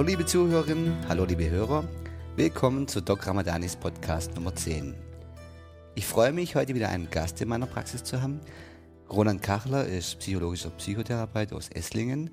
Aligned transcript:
Hallo 0.00 0.08
liebe 0.08 0.24
Zuhörerinnen, 0.24 0.96
hallo 1.10 1.26
liebe 1.26 1.50
Hörer, 1.50 1.86
willkommen 2.34 2.88
zu 2.88 3.02
Doc 3.02 3.26
Ramadanis 3.26 3.76
Podcast 3.76 4.34
Nummer 4.34 4.56
10. 4.56 4.94
Ich 5.94 6.06
freue 6.06 6.32
mich, 6.32 6.54
heute 6.54 6.74
wieder 6.74 6.88
einen 6.88 7.10
Gast 7.10 7.38
in 7.42 7.50
meiner 7.50 7.66
Praxis 7.66 8.02
zu 8.02 8.22
haben. 8.22 8.40
Roland 9.10 9.42
Kachler 9.42 9.84
ist 9.84 10.18
psychologischer 10.20 10.70
Psychotherapeut 10.70 11.52
aus 11.52 11.68
Esslingen. 11.68 12.30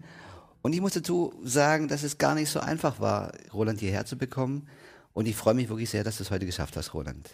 Und 0.62 0.72
ich 0.72 0.80
muss 0.80 0.94
dazu 0.94 1.34
sagen, 1.44 1.90
dass 1.90 2.04
es 2.04 2.18
gar 2.18 2.36
nicht 2.36 2.50
so 2.50 2.62
einfach 2.62 3.02
war, 3.02 3.34
Roland 3.54 3.82
hierher 3.82 4.06
zu 4.06 4.18
bekommen. 4.18 4.70
Und 5.12 5.28
ich 5.28 5.36
freue 5.36 5.54
mich 5.54 5.68
wirklich 5.68 5.90
sehr, 5.90 6.06
dass 6.06 6.16
du 6.16 6.24
es 6.24 6.32
heute 6.32 6.46
geschafft 6.46 6.78
hast, 6.78 6.94
Roland. 6.94 7.30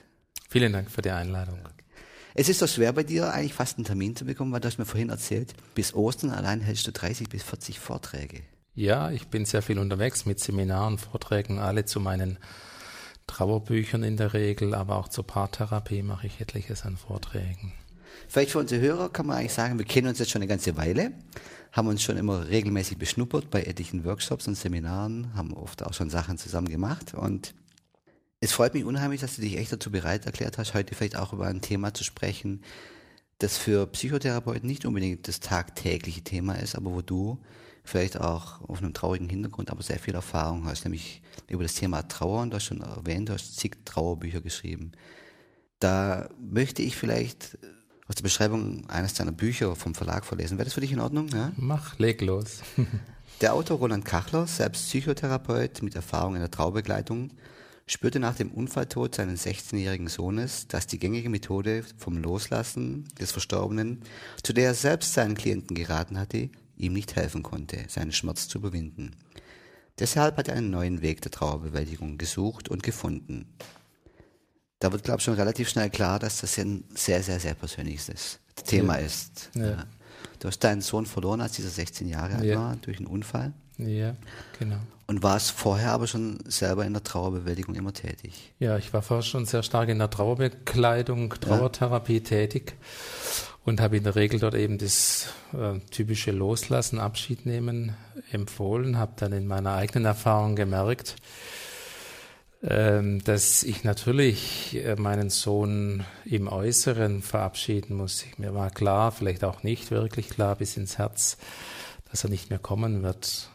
Vielen 0.49 0.73
Dank 0.73 0.89
für 0.89 1.03
die 1.03 1.11
Einladung. 1.11 1.59
Es 2.33 2.49
ist 2.49 2.57
so 2.57 2.65
schwer 2.65 2.91
bei 2.91 3.03
dir, 3.03 3.31
eigentlich 3.31 3.53
fast 3.53 3.77
einen 3.77 3.85
Termin 3.85 4.15
zu 4.15 4.25
bekommen, 4.25 4.51
weil 4.51 4.61
du 4.61 4.67
hast 4.67 4.79
mir 4.79 4.85
vorhin 4.85 5.11
erzählt, 5.11 5.53
bis 5.75 5.93
Ostern 5.93 6.31
allein 6.31 6.59
hältst 6.59 6.87
du 6.87 6.91
30 6.91 7.29
bis 7.29 7.43
40 7.43 7.79
Vorträge. 7.79 8.41
Ja, 8.75 9.11
ich 9.11 9.27
bin 9.27 9.45
sehr 9.45 9.61
viel 9.61 9.77
unterwegs 9.77 10.25
mit 10.25 10.39
Seminaren, 10.39 10.97
Vorträgen, 10.97 11.59
alle 11.59 11.85
zu 11.85 11.99
meinen 11.99 12.39
Trauerbüchern 13.27 14.01
in 14.01 14.17
der 14.17 14.33
Regel, 14.33 14.73
aber 14.73 14.95
auch 14.95 15.09
zur 15.09 15.27
Paartherapie 15.27 16.01
mache 16.01 16.25
ich 16.25 16.41
etliches 16.41 16.83
an 16.83 16.97
Vorträgen. 16.97 17.73
Vielleicht 18.27 18.49
für 18.49 18.57
unsere 18.57 18.81
Hörer 18.81 19.09
kann 19.09 19.27
man 19.27 19.37
eigentlich 19.37 19.53
sagen, 19.53 19.77
wir 19.77 19.85
kennen 19.85 20.07
uns 20.07 20.17
jetzt 20.17 20.31
schon 20.31 20.41
eine 20.41 20.49
ganze 20.49 20.75
Weile, 20.75 21.11
haben 21.71 21.87
uns 21.87 22.01
schon 22.01 22.17
immer 22.17 22.47
regelmäßig 22.47 22.97
beschnuppert 22.97 23.51
bei 23.51 23.61
etlichen 23.61 24.05
Workshops 24.05 24.47
und 24.47 24.55
Seminaren, 24.55 25.35
haben 25.35 25.53
oft 25.53 25.83
auch 25.83 25.93
schon 25.93 26.09
Sachen 26.09 26.39
zusammen 26.39 26.69
gemacht 26.69 27.13
und 27.13 27.53
es 28.39 28.53
freut 28.53 28.73
mich 28.73 28.85
unheimlich, 28.85 29.21
dass 29.21 29.35
du 29.35 29.43
dich 29.43 29.57
echt 29.57 29.71
dazu 29.71 29.91
bereit 29.91 30.25
erklärt 30.25 30.57
hast, 30.57 30.73
heute 30.73 30.95
vielleicht 30.95 31.15
auch 31.15 31.31
über 31.31 31.45
ein 31.45 31.61
Thema 31.61 31.93
zu 31.93 32.03
sprechen, 32.03 32.63
das 33.37 33.55
für 33.55 33.85
Psychotherapeuten 33.85 34.67
nicht 34.67 34.85
unbedingt 34.85 35.27
das 35.27 35.41
tagtägliche 35.41 36.23
Thema 36.23 36.55
ist, 36.55 36.75
aber 36.75 36.91
wo 36.91 37.03
du 37.03 37.37
vielleicht 37.83 38.19
auch 38.19 38.61
auf 38.61 38.79
einem 38.79 38.93
traurigen 38.93 39.29
Hintergrund, 39.29 39.69
aber 39.69 39.83
sehr 39.83 39.99
viel 39.99 40.15
Erfahrung 40.15 40.65
hast, 40.65 40.85
nämlich 40.85 41.21
über 41.47 41.63
das 41.63 41.75
Thema 41.75 42.07
Trauer 42.07 42.41
und 42.41 42.51
du 42.51 42.55
hast 42.55 42.65
schon 42.65 42.81
erwähnt, 42.81 43.29
du 43.29 43.33
hast 43.33 43.57
zig 43.57 43.77
Trauerbücher 43.85 44.41
geschrieben. 44.41 44.93
Da 45.79 46.29
möchte 46.39 46.81
ich 46.81 46.95
vielleicht 46.95 47.57
aus 48.07 48.15
der 48.15 48.23
Beschreibung 48.23 48.89
eines 48.89 49.13
deiner 49.15 49.31
Bücher 49.31 49.75
vom 49.75 49.95
Verlag 49.95 50.25
vorlesen. 50.25 50.57
Wäre 50.57 50.65
das 50.65 50.73
für 50.73 50.81
dich 50.81 50.91
in 50.91 50.99
Ordnung? 50.99 51.27
Ja? 51.29 51.51
Mach, 51.57 51.97
leg 51.99 52.21
los. 52.21 52.61
der 53.41 53.53
Autor 53.53 53.79
Roland 53.79 54.05
Kachler, 54.05 54.47
selbst 54.47 54.85
Psychotherapeut 54.87 55.81
mit 55.81 55.95
Erfahrung 55.95 56.35
in 56.35 56.41
der 56.41 56.51
Traubegleitung, 56.51 57.31
spürte 57.85 58.19
nach 58.19 58.35
dem 58.35 58.51
Unfalltod 58.51 59.15
seines 59.15 59.45
16-jährigen 59.45 60.07
Sohnes, 60.07 60.67
dass 60.67 60.87
die 60.87 60.99
gängige 60.99 61.29
Methode 61.29 61.83
vom 61.97 62.17
Loslassen 62.17 63.05
des 63.19 63.31
Verstorbenen, 63.31 64.01
zu 64.41 64.53
der 64.53 64.67
er 64.67 64.73
selbst 64.73 65.13
seinen 65.13 65.35
Klienten 65.35 65.75
geraten 65.75 66.17
hatte, 66.17 66.49
ihm 66.75 66.93
nicht 66.93 67.15
helfen 67.15 67.43
konnte, 67.43 67.85
seinen 67.87 68.11
Schmerz 68.11 68.47
zu 68.47 68.57
überwinden. 68.57 69.15
Deshalb 69.99 70.37
hat 70.37 70.47
er 70.47 70.55
einen 70.55 70.71
neuen 70.71 71.01
Weg 71.01 71.21
der 71.21 71.31
Trauerbewältigung 71.31 72.17
gesucht 72.17 72.69
und 72.69 72.81
gefunden. 72.83 73.45
Da 74.79 74.91
wird, 74.91 75.03
glaube 75.03 75.19
ich, 75.19 75.23
schon 75.23 75.35
relativ 75.35 75.69
schnell 75.69 75.89
klar, 75.89 76.19
dass 76.19 76.41
das 76.41 76.57
ein 76.57 76.83
sehr, 76.93 77.21
sehr, 77.23 77.39
sehr 77.39 77.53
persönliches 77.53 78.39
Thema 78.65 78.99
ja. 78.99 79.05
ist. 79.05 79.49
Ja. 79.53 79.85
Du 80.39 80.47
hast 80.47 80.59
deinen 80.59 80.81
Sohn 80.81 81.05
verloren, 81.05 81.41
als 81.41 81.53
dieser 81.53 81.69
16 81.69 82.07
Jahre 82.09 82.35
alt 82.35 82.43
ja. 82.43 82.57
war, 82.57 82.75
durch 82.77 82.97
einen 82.97 83.07
Unfall. 83.07 83.53
Ja, 83.77 84.15
genau. 84.59 84.79
Und 85.07 85.23
warst 85.23 85.51
vorher 85.51 85.91
aber 85.91 86.07
schon 86.07 86.39
selber 86.47 86.85
in 86.85 86.93
der 86.93 87.03
Trauerbewältigung 87.03 87.75
immer 87.75 87.93
tätig? 87.93 88.53
Ja, 88.59 88.77
ich 88.77 88.93
war 88.93 89.01
vorher 89.01 89.23
schon 89.23 89.45
sehr 89.45 89.63
stark 89.63 89.89
in 89.89 89.99
der 89.99 90.09
Trauerbekleidung, 90.09 91.29
Trauertherapie 91.39 92.21
tätig 92.21 92.75
und 93.65 93.79
habe 93.79 93.97
in 93.97 94.03
der 94.03 94.15
Regel 94.15 94.39
dort 94.39 94.55
eben 94.55 94.77
das 94.77 95.27
äh, 95.53 95.79
typische 95.91 96.31
Loslassen, 96.31 96.99
Abschied 96.99 97.45
nehmen 97.45 97.95
empfohlen, 98.31 98.97
habe 98.97 99.13
dann 99.15 99.31
in 99.31 99.47
meiner 99.47 99.73
eigenen 99.73 100.05
Erfahrung 100.05 100.55
gemerkt, 100.55 101.15
ähm, 102.61 103.23
dass 103.23 103.63
ich 103.63 103.83
natürlich 103.83 104.75
äh, 104.75 104.95
meinen 104.95 105.29
Sohn 105.29 106.05
im 106.25 106.47
Äußeren 106.47 107.21
verabschieden 107.21 107.95
muss. 107.95 108.25
Mir 108.37 108.53
war 108.53 108.69
klar, 108.69 109.11
vielleicht 109.11 109.43
auch 109.43 109.63
nicht 109.63 109.91
wirklich 109.91 110.29
klar 110.29 110.55
bis 110.55 110.77
ins 110.77 110.97
Herz, 110.97 111.37
dass 112.11 112.23
er 112.23 112.29
nicht 112.29 112.49
mehr 112.49 112.59
kommen 112.59 113.03
wird. 113.03 113.49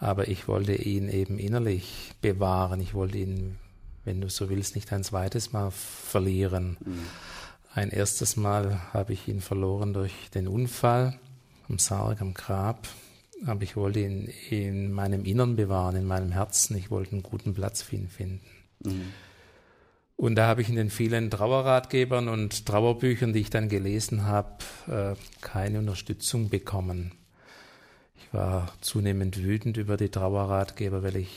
Aber 0.00 0.28
ich 0.28 0.46
wollte 0.46 0.74
ihn 0.74 1.08
eben 1.08 1.38
innerlich 1.38 2.12
bewahren. 2.20 2.80
Ich 2.80 2.94
wollte 2.94 3.18
ihn, 3.18 3.58
wenn 4.04 4.20
du 4.20 4.30
so 4.30 4.48
willst, 4.48 4.74
nicht 4.74 4.92
ein 4.92 5.02
zweites 5.04 5.52
Mal 5.52 5.70
verlieren. 5.70 6.76
Mhm. 6.80 7.06
Ein 7.78 7.90
erstes 7.90 8.36
Mal 8.36 8.92
habe 8.92 9.12
ich 9.12 9.28
ihn 9.28 9.40
verloren 9.40 9.92
durch 9.92 10.12
den 10.34 10.48
Unfall 10.48 11.16
am 11.68 11.78
Sarg, 11.78 12.20
am 12.20 12.34
Grab. 12.34 12.88
Aber 13.46 13.62
ich 13.62 13.76
wollte 13.76 14.00
ihn 14.00 14.28
in 14.50 14.90
meinem 14.90 15.24
Innern 15.24 15.54
bewahren, 15.54 15.94
in 15.94 16.04
meinem 16.04 16.32
Herzen. 16.32 16.76
Ich 16.76 16.90
wollte 16.90 17.12
einen 17.12 17.22
guten 17.22 17.54
Platz 17.54 17.82
für 17.82 17.94
ihn 17.94 18.08
finden. 18.08 18.44
Mhm. 18.82 19.12
Und 20.16 20.34
da 20.34 20.48
habe 20.48 20.60
ich 20.60 20.68
in 20.68 20.74
den 20.74 20.90
vielen 20.90 21.30
Trauerratgebern 21.30 22.26
und 22.26 22.66
Trauerbüchern, 22.66 23.32
die 23.32 23.42
ich 23.42 23.50
dann 23.50 23.68
gelesen 23.68 24.24
habe, 24.24 24.56
äh, 24.88 25.14
keine 25.40 25.78
Unterstützung 25.78 26.48
bekommen. 26.48 27.12
Ich 28.16 28.34
war 28.34 28.72
zunehmend 28.80 29.40
wütend 29.40 29.76
über 29.76 29.96
die 29.96 30.08
Trauerratgeber, 30.08 31.04
weil 31.04 31.14
ich 31.14 31.30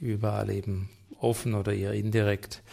überall 0.00 0.50
eben 0.50 0.88
offen 1.20 1.54
oder 1.54 1.72
eher 1.72 1.92
indirekt 1.92 2.64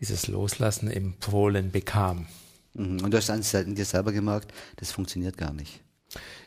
dieses 0.00 0.28
Loslassen 0.28 0.90
empfohlen 0.90 1.70
bekam. 1.70 2.26
Mhm. 2.74 3.02
Und 3.02 3.10
du 3.10 3.16
hast 3.16 3.28
dann 3.28 3.42
in 3.66 3.74
dir 3.74 3.84
selber 3.84 4.12
gemerkt, 4.12 4.52
das 4.76 4.92
funktioniert 4.92 5.36
gar 5.36 5.52
nicht. 5.52 5.80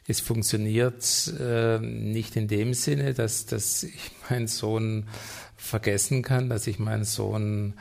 Es 0.08 0.22
funktioniert 0.22 1.34
äh, 1.40 1.80
nicht 1.80 2.36
in 2.38 2.48
dem 2.48 2.74
Sinne, 2.74 3.14
dass, 3.14 3.46
dass 3.46 3.84
ich 3.84 4.12
meinen 4.30 4.48
Sohn 4.48 5.08
vergessen 5.56 6.22
kann, 6.22 6.50
dass 6.50 6.68
ich 6.68 6.80
meinen 6.80 7.04
Sohn 7.04 7.74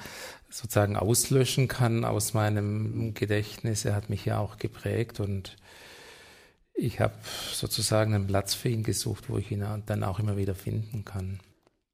sozusagen 0.48 0.96
auslöschen 0.96 1.68
kann 1.68 2.04
aus 2.04 2.34
meinem 2.34 3.14
Gedächtnis. 3.14 3.84
Er 3.84 3.94
hat 3.94 4.10
mich 4.10 4.24
ja 4.24 4.38
auch 4.38 4.58
geprägt 4.58 5.20
und 5.20 5.56
ich 6.74 7.00
habe 7.00 7.14
sozusagen 7.52 8.14
einen 8.14 8.26
Platz 8.26 8.54
für 8.54 8.68
ihn 8.68 8.82
gesucht, 8.82 9.28
wo 9.28 9.38
ich 9.38 9.50
ihn 9.50 9.64
dann 9.86 10.04
auch 10.04 10.18
immer 10.18 10.36
wieder 10.36 10.54
finden 10.54 11.04
kann. 11.04 11.40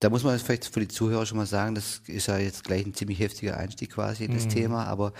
Da 0.03 0.11
muss 0.11 0.25
man 0.25 0.37
vielleicht 0.37 0.65
für 0.65 0.81
die 0.81 0.89
Zuhörer 0.89 1.27
schon 1.27 1.39
mal 1.39 1.47
sagen, 1.47 1.77
das 1.77 2.03
ist 2.09 2.27
ja 2.27 2.37
jetzt 2.37 2.65
gleich 2.65 2.85
ein 2.85 2.93
ziemlich 2.93 3.21
heftiger 3.21 3.57
Einstieg 3.57 3.91
quasi 3.91 4.25
in 4.25 4.35
das 4.35 4.47
mhm. 4.47 4.51
Thema, 4.51 4.85
aber 4.87 5.13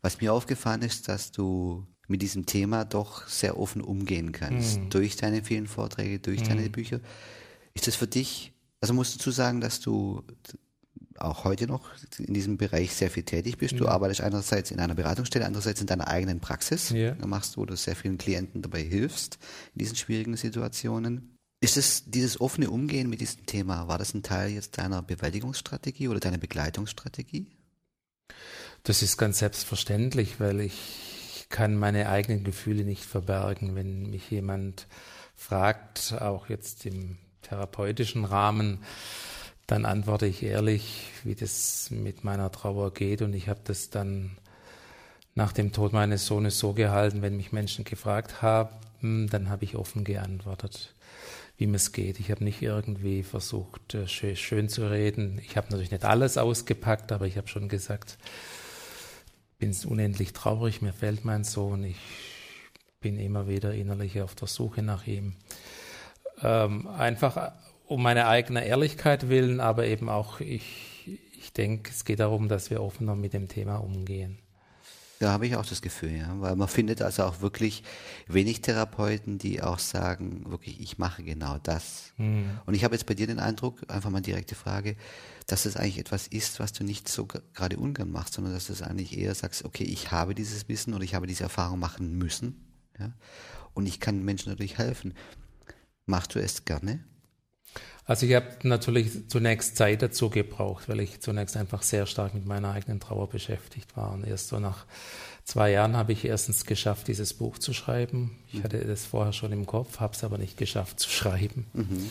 was 0.00 0.20
mir 0.20 0.32
aufgefallen 0.32 0.82
ist, 0.82 1.08
dass 1.08 1.32
du 1.32 1.84
mit 2.06 2.22
diesem 2.22 2.46
Thema 2.46 2.84
doch 2.84 3.26
sehr 3.26 3.58
offen 3.58 3.82
umgehen 3.82 4.30
kannst, 4.30 4.78
mhm. 4.78 4.90
durch 4.90 5.16
deine 5.16 5.42
vielen 5.42 5.66
Vorträge, 5.66 6.20
durch 6.20 6.42
mhm. 6.42 6.48
deine 6.50 6.70
Bücher. 6.70 7.00
Ist 7.74 7.88
das 7.88 7.96
für 7.96 8.06
dich, 8.06 8.52
also 8.80 8.94
musst 8.94 9.26
du 9.26 9.32
sagen, 9.32 9.60
dass 9.60 9.80
du 9.80 10.22
auch 11.16 11.42
heute 11.42 11.66
noch 11.66 11.90
in 12.18 12.32
diesem 12.32 12.58
Bereich 12.58 12.94
sehr 12.94 13.10
viel 13.10 13.24
tätig 13.24 13.58
bist. 13.58 13.80
Du 13.80 13.86
ja. 13.86 13.90
arbeitest 13.90 14.20
einerseits 14.20 14.70
in 14.70 14.78
einer 14.78 14.94
Beratungsstelle, 14.94 15.46
andererseits 15.46 15.80
in 15.80 15.88
deiner 15.88 16.06
eigenen 16.06 16.38
Praxis. 16.38 16.90
Ja. 16.90 17.16
Da 17.16 17.26
machst 17.26 17.56
du, 17.56 17.62
wo 17.62 17.66
du 17.66 17.76
sehr 17.76 17.96
vielen 17.96 18.18
Klienten 18.18 18.62
dabei 18.62 18.82
hilfst 18.82 19.36
in 19.74 19.80
diesen 19.80 19.96
schwierigen 19.96 20.36
Situationen. 20.36 21.37
Ist 21.60 21.76
es 21.76 22.04
dieses 22.06 22.40
offene 22.40 22.70
Umgehen 22.70 23.10
mit 23.10 23.20
diesem 23.20 23.46
Thema, 23.46 23.88
war 23.88 23.98
das 23.98 24.14
ein 24.14 24.22
Teil 24.22 24.50
jetzt 24.50 24.78
deiner 24.78 25.02
Bewältigungsstrategie 25.02 26.08
oder 26.08 26.20
deiner 26.20 26.38
Begleitungsstrategie? 26.38 27.46
Das 28.84 29.02
ist 29.02 29.16
ganz 29.16 29.40
selbstverständlich, 29.40 30.38
weil 30.38 30.60
ich 30.60 31.46
kann 31.48 31.76
meine 31.76 32.08
eigenen 32.08 32.44
Gefühle 32.44 32.84
nicht 32.84 33.04
verbergen. 33.04 33.74
Wenn 33.74 34.10
mich 34.10 34.30
jemand 34.30 34.86
fragt, 35.34 36.14
auch 36.20 36.48
jetzt 36.48 36.86
im 36.86 37.18
therapeutischen 37.42 38.24
Rahmen, 38.24 38.84
dann 39.66 39.84
antworte 39.84 40.26
ich 40.26 40.42
ehrlich, 40.42 41.06
wie 41.24 41.34
das 41.34 41.90
mit 41.90 42.22
meiner 42.24 42.52
Trauer 42.52 42.94
geht. 42.94 43.20
Und 43.20 43.34
ich 43.34 43.48
habe 43.48 43.60
das 43.64 43.90
dann 43.90 44.38
nach 45.34 45.52
dem 45.52 45.72
Tod 45.72 45.92
meines 45.92 46.26
Sohnes 46.26 46.58
so 46.58 46.72
gehalten, 46.72 47.22
wenn 47.22 47.36
mich 47.36 47.52
Menschen 47.52 47.84
gefragt 47.84 48.42
haben, 48.42 49.28
dann 49.28 49.48
habe 49.48 49.64
ich 49.64 49.76
offen 49.76 50.04
geantwortet, 50.04 50.94
wie 51.58 51.66
mir 51.66 51.76
es 51.76 51.92
geht. 51.92 52.20
Ich 52.20 52.30
habe 52.30 52.44
nicht 52.44 52.62
irgendwie 52.62 53.24
versucht, 53.24 53.94
äh, 53.94 54.06
schön 54.06 54.68
zu 54.68 54.90
reden. 54.90 55.40
Ich 55.44 55.56
habe 55.56 55.66
natürlich 55.70 55.90
nicht 55.90 56.04
alles 56.04 56.38
ausgepackt, 56.38 57.12
aber 57.12 57.26
ich 57.26 57.36
habe 57.36 57.48
schon 57.48 57.68
gesagt, 57.68 58.16
bin 59.58 59.76
unendlich 59.86 60.32
traurig, 60.32 60.80
mir 60.82 60.92
fällt 60.92 61.24
mein 61.24 61.42
Sohn, 61.42 61.82
ich 61.82 61.98
bin 63.00 63.18
immer 63.18 63.48
wieder 63.48 63.74
innerlich 63.74 64.22
auf 64.22 64.36
der 64.36 64.46
Suche 64.46 64.82
nach 64.82 65.06
ihm. 65.06 65.34
Ähm, 66.42 66.86
einfach 66.86 67.52
um 67.86 68.02
meine 68.02 68.28
eigene 68.28 68.64
Ehrlichkeit 68.64 69.28
willen, 69.28 69.60
aber 69.60 69.86
eben 69.86 70.08
auch, 70.08 70.40
ich, 70.40 71.20
ich 71.36 71.52
denke, 71.52 71.90
es 71.90 72.04
geht 72.04 72.20
darum, 72.20 72.48
dass 72.48 72.70
wir 72.70 72.80
offener 72.82 73.16
mit 73.16 73.32
dem 73.32 73.48
Thema 73.48 73.76
umgehen. 73.78 74.38
Da 75.20 75.32
habe 75.32 75.46
ich 75.48 75.56
auch 75.56 75.66
das 75.66 75.82
Gefühl, 75.82 76.12
ja, 76.12 76.40
weil 76.40 76.54
man 76.54 76.68
findet 76.68 77.02
also 77.02 77.24
auch 77.24 77.40
wirklich 77.40 77.82
wenig 78.28 78.62
Therapeuten, 78.62 79.38
die 79.38 79.60
auch 79.62 79.80
sagen, 79.80 80.44
wirklich, 80.48 80.80
ich 80.80 80.98
mache 80.98 81.24
genau 81.24 81.58
das. 81.58 82.12
Mhm. 82.18 82.58
Und 82.66 82.74
ich 82.74 82.84
habe 82.84 82.94
jetzt 82.94 83.06
bei 83.06 83.14
dir 83.14 83.26
den 83.26 83.40
Eindruck, 83.40 83.82
einfach 83.88 84.10
mal 84.10 84.20
direkte 84.20 84.54
Frage, 84.54 84.96
dass 85.48 85.66
es 85.66 85.76
eigentlich 85.76 85.98
etwas 85.98 86.28
ist, 86.28 86.60
was 86.60 86.72
du 86.72 86.84
nicht 86.84 87.08
so 87.08 87.26
gerade 87.26 87.78
ungern 87.78 88.12
machst, 88.12 88.34
sondern 88.34 88.54
dass 88.54 88.68
du 88.68 88.72
es 88.72 88.82
eigentlich 88.82 89.18
eher 89.18 89.34
sagst, 89.34 89.64
okay, 89.64 89.84
ich 89.84 90.12
habe 90.12 90.36
dieses 90.36 90.68
Wissen 90.68 90.94
oder 90.94 91.02
ich 91.02 91.14
habe 91.14 91.26
diese 91.26 91.42
Erfahrung 91.42 91.80
machen 91.80 92.16
müssen, 92.16 92.64
ja, 92.98 93.12
und 93.74 93.86
ich 93.86 94.00
kann 94.00 94.24
Menschen 94.24 94.50
dadurch 94.50 94.78
helfen. 94.78 95.14
Machst 96.06 96.34
du 96.34 96.38
es 96.40 96.64
gerne? 96.64 97.04
Also 98.04 98.24
ich 98.24 98.34
habe 98.34 98.46
natürlich 98.62 99.28
zunächst 99.28 99.76
Zeit 99.76 100.00
dazu 100.00 100.30
gebraucht, 100.30 100.88
weil 100.88 101.00
ich 101.00 101.20
zunächst 101.20 101.58
einfach 101.58 101.82
sehr 101.82 102.06
stark 102.06 102.32
mit 102.32 102.46
meiner 102.46 102.72
eigenen 102.72 103.00
Trauer 103.00 103.28
beschäftigt 103.28 103.96
war. 103.96 104.12
Und 104.12 104.26
erst 104.26 104.48
so 104.48 104.58
nach 104.58 104.86
zwei 105.44 105.70
Jahren 105.70 105.94
habe 105.96 106.12
ich 106.12 106.24
erstens 106.24 106.64
geschafft, 106.64 107.08
dieses 107.08 107.34
Buch 107.34 107.58
zu 107.58 107.74
schreiben. 107.74 108.38
Ich 108.50 108.62
hatte 108.64 108.78
das 108.78 109.04
vorher 109.04 109.34
schon 109.34 109.52
im 109.52 109.66
Kopf, 109.66 110.00
habe 110.00 110.14
es 110.14 110.24
aber 110.24 110.38
nicht 110.38 110.56
geschafft 110.56 111.00
zu 111.00 111.10
schreiben. 111.10 111.66
Mhm. 111.74 112.08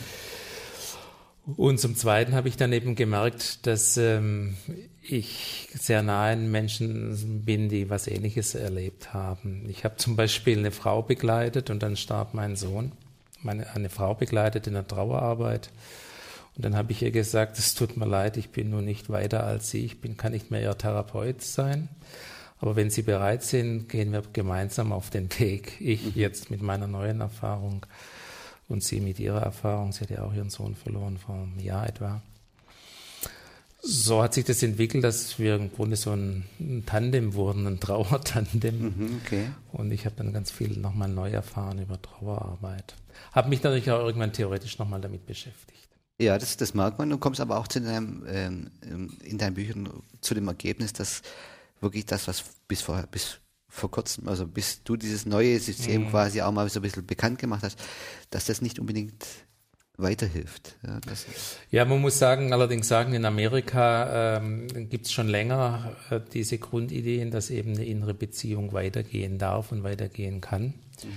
Und 1.56 1.80
zum 1.80 1.96
Zweiten 1.96 2.34
habe 2.34 2.48
ich 2.48 2.56
dann 2.56 2.72
eben 2.72 2.94
gemerkt, 2.94 3.66
dass 3.66 3.96
ähm, 3.96 4.56
ich 5.02 5.68
sehr 5.74 6.02
nahe 6.02 6.34
an 6.34 6.50
Menschen 6.50 7.44
bin, 7.44 7.68
die 7.68 7.88
was 7.88 8.06
Ähnliches 8.06 8.54
erlebt 8.54 9.14
haben. 9.14 9.64
Ich 9.68 9.84
habe 9.84 9.96
zum 9.96 10.14
Beispiel 10.14 10.58
eine 10.58 10.70
Frau 10.70 11.02
begleitet 11.02 11.70
und 11.70 11.82
dann 11.82 11.96
starb 11.96 12.34
mein 12.34 12.54
Sohn. 12.54 12.92
Meine, 13.42 13.74
eine 13.74 13.88
Frau 13.88 14.14
begleitet 14.14 14.66
in 14.66 14.74
der 14.74 14.86
Trauerarbeit. 14.86 15.70
Und 16.56 16.64
dann 16.64 16.76
habe 16.76 16.92
ich 16.92 17.02
ihr 17.02 17.12
gesagt, 17.12 17.58
es 17.58 17.74
tut 17.74 17.96
mir 17.96 18.06
leid, 18.06 18.36
ich 18.36 18.50
bin 18.50 18.70
nur 18.70 18.82
nicht 18.82 19.10
weiter 19.10 19.44
als 19.44 19.70
Sie, 19.70 19.84
ich 19.84 20.00
bin, 20.00 20.16
kann 20.16 20.32
nicht 20.32 20.50
mehr 20.50 20.60
Ihr 20.60 20.76
Therapeut 20.76 21.42
sein. 21.42 21.88
Aber 22.60 22.74
wenn 22.74 22.90
Sie 22.90 23.02
bereit 23.02 23.44
sind, 23.44 23.88
gehen 23.88 24.12
wir 24.12 24.22
gemeinsam 24.32 24.92
auf 24.92 25.10
den 25.10 25.28
Weg. 25.38 25.80
Ich 25.80 26.04
mhm. 26.04 26.12
jetzt 26.14 26.50
mit 26.50 26.60
meiner 26.60 26.88
neuen 26.88 27.20
Erfahrung 27.20 27.86
und 28.68 28.82
Sie 28.82 29.00
mit 29.00 29.20
Ihrer 29.20 29.42
Erfahrung. 29.42 29.92
Sie 29.92 30.00
hat 30.00 30.10
ja 30.10 30.24
auch 30.24 30.34
Ihren 30.34 30.50
Sohn 30.50 30.74
verloren 30.74 31.18
vor 31.18 31.36
einem 31.36 31.58
Jahr 31.60 31.88
etwa. 31.88 32.20
So 33.80 34.22
hat 34.22 34.34
sich 34.34 34.44
das 34.44 34.62
entwickelt, 34.62 35.04
dass 35.04 35.38
wir 35.38 35.54
im 35.54 35.72
Grunde 35.72 35.96
so 35.96 36.12
ein 36.12 36.44
Tandem 36.86 37.34
wurden, 37.34 37.66
ein 37.66 37.80
Trauertandem. 37.80 38.80
Mhm, 38.80 39.20
okay. 39.24 39.50
Und 39.72 39.92
ich 39.92 40.04
habe 40.04 40.16
dann 40.16 40.32
ganz 40.32 40.50
viel 40.50 40.76
nochmal 40.76 41.08
neu 41.08 41.30
erfahren 41.30 41.80
über 41.80 42.00
Trauerarbeit. 42.02 42.94
Habe 43.32 43.48
mich 43.48 43.62
natürlich 43.62 43.90
auch 43.90 44.04
irgendwann 44.04 44.32
theoretisch 44.32 44.78
nochmal 44.78 45.00
damit 45.00 45.26
beschäftigt. 45.26 45.88
Ja, 46.20 46.36
das, 46.36 46.56
das 46.56 46.74
merkt 46.74 46.98
man. 46.98 47.08
Du 47.10 47.18
kommst 47.18 47.40
aber 47.40 47.58
auch 47.58 47.68
zu 47.68 47.80
deinem, 47.80 48.24
ähm, 48.28 48.70
in 49.22 49.38
deinen 49.38 49.54
Büchern 49.54 49.88
zu 50.20 50.34
dem 50.34 50.48
Ergebnis, 50.48 50.92
dass 50.92 51.22
wirklich 51.80 52.06
das, 52.06 52.26
was 52.26 52.42
bis 52.66 52.82
vor, 52.82 53.04
bis 53.10 53.38
vor 53.68 53.90
kurzem, 53.90 54.26
also 54.26 54.46
bis 54.46 54.82
du 54.82 54.96
dieses 54.96 55.26
neue 55.26 55.60
System 55.60 56.06
mhm. 56.06 56.10
quasi 56.10 56.42
auch 56.42 56.50
mal 56.50 56.68
so 56.68 56.80
ein 56.80 56.82
bisschen 56.82 57.06
bekannt 57.06 57.38
gemacht 57.38 57.62
hast, 57.62 57.78
dass 58.30 58.46
das 58.46 58.60
nicht 58.60 58.80
unbedingt 58.80 59.24
weiterhilft. 59.98 60.76
Ja, 60.86 61.00
ja, 61.70 61.84
man 61.84 62.00
muss 62.00 62.18
sagen, 62.18 62.52
allerdings 62.52 62.88
sagen, 62.88 63.14
in 63.14 63.24
Amerika 63.24 64.38
ähm, 64.38 64.88
gibt 64.88 65.06
es 65.06 65.12
schon 65.12 65.28
länger 65.28 65.96
äh, 66.08 66.20
diese 66.32 66.58
Grundideen, 66.58 67.30
dass 67.30 67.50
eben 67.50 67.74
eine 67.74 67.84
innere 67.84 68.14
Beziehung 68.14 68.72
weitergehen 68.72 69.38
darf 69.38 69.72
und 69.72 69.82
weitergehen 69.82 70.40
kann. 70.40 70.66
Mhm. 71.02 71.08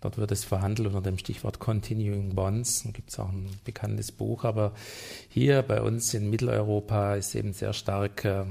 Dort 0.00 0.18
wird 0.18 0.32
es 0.32 0.44
verhandelt 0.44 0.88
unter 0.88 1.02
dem 1.02 1.18
Stichwort 1.18 1.60
Continuing 1.60 2.34
Bonds. 2.34 2.82
Da 2.82 2.90
gibt 2.90 3.10
es 3.10 3.18
auch 3.20 3.28
ein 3.28 3.50
bekanntes 3.64 4.10
Buch. 4.10 4.44
Aber 4.44 4.72
hier 5.28 5.62
bei 5.62 5.80
uns 5.80 6.12
in 6.12 6.28
Mitteleuropa 6.28 7.14
ist 7.14 7.34
eben 7.36 7.52
sehr 7.52 7.72
stark 7.72 8.24
äh, 8.24 8.44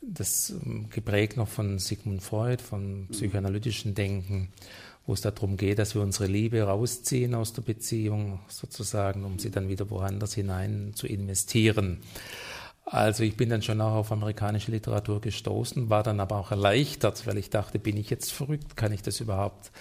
das 0.00 0.50
ähm, 0.50 0.88
geprägt 0.90 1.36
noch 1.36 1.48
von 1.48 1.78
Sigmund 1.78 2.22
Freud, 2.22 2.62
von 2.62 3.08
psychoanalytischen 3.10 3.94
Denken, 3.94 4.48
wo 5.06 5.12
es 5.12 5.20
darum 5.20 5.56
geht, 5.56 5.78
dass 5.78 5.94
wir 5.94 6.02
unsere 6.02 6.26
Liebe 6.26 6.62
rausziehen 6.62 7.34
aus 7.34 7.52
der 7.52 7.62
Beziehung 7.62 8.40
sozusagen, 8.48 9.24
um 9.24 9.38
sie 9.38 9.50
dann 9.50 9.68
wieder 9.68 9.90
woanders 9.90 10.34
hinein 10.34 10.92
zu 10.94 11.06
investieren. 11.06 12.00
Also 12.86 13.22
ich 13.22 13.36
bin 13.36 13.48
dann 13.48 13.62
schon 13.62 13.80
auch 13.80 13.94
auf 13.94 14.12
amerikanische 14.12 14.70
Literatur 14.70 15.20
gestoßen, 15.20 15.90
war 15.90 16.02
dann 16.02 16.20
aber 16.20 16.36
auch 16.36 16.50
erleichtert, 16.50 17.26
weil 17.26 17.38
ich 17.38 17.50
dachte, 17.50 17.78
bin 17.78 17.96
ich 17.96 18.10
jetzt 18.10 18.32
verrückt? 18.32 18.76
Kann 18.76 18.92
ich 18.92 19.02
das 19.02 19.20
überhaupt 19.20 19.72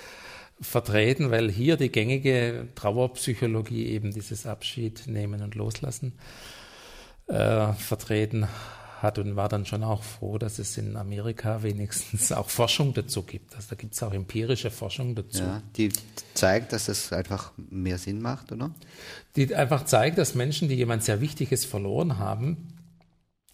vertreten? 0.62 1.32
Weil 1.32 1.52
hier 1.52 1.76
die 1.76 1.92
gängige 1.92 2.70
Trauerpsychologie 2.76 3.88
eben 3.88 4.14
dieses 4.14 4.46
Abschied 4.46 5.08
nehmen 5.08 5.42
und 5.42 5.56
loslassen 5.56 6.14
äh, 7.28 7.74
vertreten 7.74 8.48
hat 9.04 9.20
und 9.20 9.36
war 9.36 9.50
dann 9.50 9.66
schon 9.66 9.84
auch 9.84 10.02
froh, 10.02 10.38
dass 10.38 10.60
es 10.60 10.78
in 10.78 10.96
Amerika 10.96 11.62
wenigstens 11.62 12.32
auch 12.32 12.50
Forschung 12.50 12.94
dazu 12.94 13.24
gibt. 13.24 13.56
Also 13.56 13.68
da 13.72 13.76
gibt 13.76 13.94
es 13.94 14.02
auch 14.02 14.14
empirische 14.14 14.72
Forschung 14.72 15.16
dazu. 15.16 15.44
Ja, 15.44 15.62
die 15.76 15.90
zeigt, 16.34 16.74
dass 16.74 16.88
es 16.88 17.14
einfach 17.14 17.52
mehr 17.70 17.98
Sinn 17.98 18.22
macht, 18.22 18.52
oder? 18.52 18.72
Die 19.36 19.54
einfach 19.54 19.86
zeigt, 19.86 20.18
dass 20.18 20.36
Menschen, 20.36 20.70
die 20.70 20.76
jemand 20.76 21.04
sehr 21.04 21.22
Wichtiges 21.22 21.66
verloren 21.66 22.18
haben, 22.18 22.70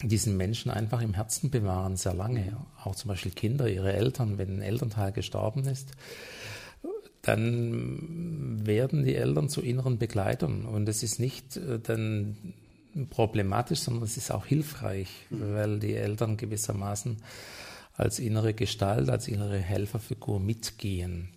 diesen 0.02 0.38
Menschen 0.38 0.72
einfach 0.72 1.02
im 1.02 1.14
Herzen 1.14 1.50
bewahren, 1.50 1.98
sehr 1.98 2.14
lange. 2.14 2.56
Auch 2.84 2.96
zum 2.96 3.10
Beispiel 3.10 3.34
Kinder, 3.34 3.68
ihre 3.68 3.92
Eltern, 3.94 4.38
wenn 4.38 4.58
ein 4.58 4.62
Elternteil 4.62 5.12
gestorben 5.12 5.66
ist, 5.66 5.92
dann 7.22 8.66
werden 8.66 9.04
die 9.04 9.16
Eltern 9.16 9.50
zu 9.50 9.62
inneren 9.62 9.98
Begleitern. 9.98 10.66
Und 10.66 10.88
es 10.88 11.04
ist 11.04 11.20
nicht 11.20 11.58
äh, 11.58 11.80
dann 11.80 12.38
problematisch, 13.08 13.80
sondern 13.80 14.04
es 14.04 14.18
ist 14.18 14.32
auch 14.32 14.46
hilfreich, 14.46 15.10
weil 15.30 15.80
die 15.80 15.96
Eltern 15.96 16.38
gewissermaßen 16.38 17.18
als 17.94 18.20
innere 18.20 18.54
Gestalt, 18.54 19.10
als 19.10 19.28
innere 19.28 19.60
Helferfigur 19.60 20.40
mitgehen. 20.40 21.30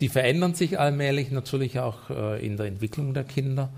Die 0.00 0.08
verändern 0.08 0.54
sich 0.54 0.78
allmählich 0.78 1.30
natürlich 1.30 1.78
auch 1.78 2.10
äh, 2.10 2.44
in 2.44 2.56
der 2.56 2.66
Entwicklung 2.66 3.14
der 3.14 3.24
Kinder, 3.24 3.72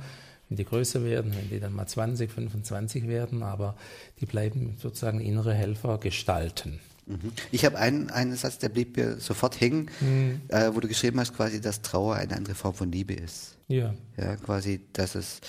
wenn 0.48 0.56
die 0.56 0.64
größer 0.64 1.04
werden, 1.04 1.32
wenn 1.36 1.48
die 1.48 1.60
dann 1.60 1.72
mal 1.72 1.86
20, 1.86 2.30
25 2.30 3.08
werden, 3.08 3.42
aber 3.42 3.76
die 4.20 4.26
bleiben 4.26 4.76
sozusagen 4.78 5.20
innere 5.20 5.54
Helfer 5.54 5.98
gestalten. 5.98 6.80
Mhm. 7.06 7.32
Ich 7.50 7.64
habe 7.64 7.78
einen, 7.78 8.10
einen 8.10 8.36
Satz, 8.36 8.58
der 8.58 8.68
blieb 8.68 8.96
mir 8.96 9.18
sofort 9.18 9.60
hängen, 9.60 9.90
mhm. 10.00 10.42
äh, 10.48 10.74
wo 10.74 10.80
du 10.80 10.88
geschrieben 10.88 11.18
hast, 11.18 11.34
quasi, 11.34 11.60
dass 11.60 11.82
Trauer 11.82 12.16
eine 12.16 12.36
andere 12.36 12.54
Form 12.54 12.74
von 12.74 12.92
Liebe 12.92 13.14
ist. 13.14 13.56
Ja. 13.68 13.94
Ja, 14.16 14.36
quasi, 14.36 14.80
dass 14.92 15.14
es 15.14 15.40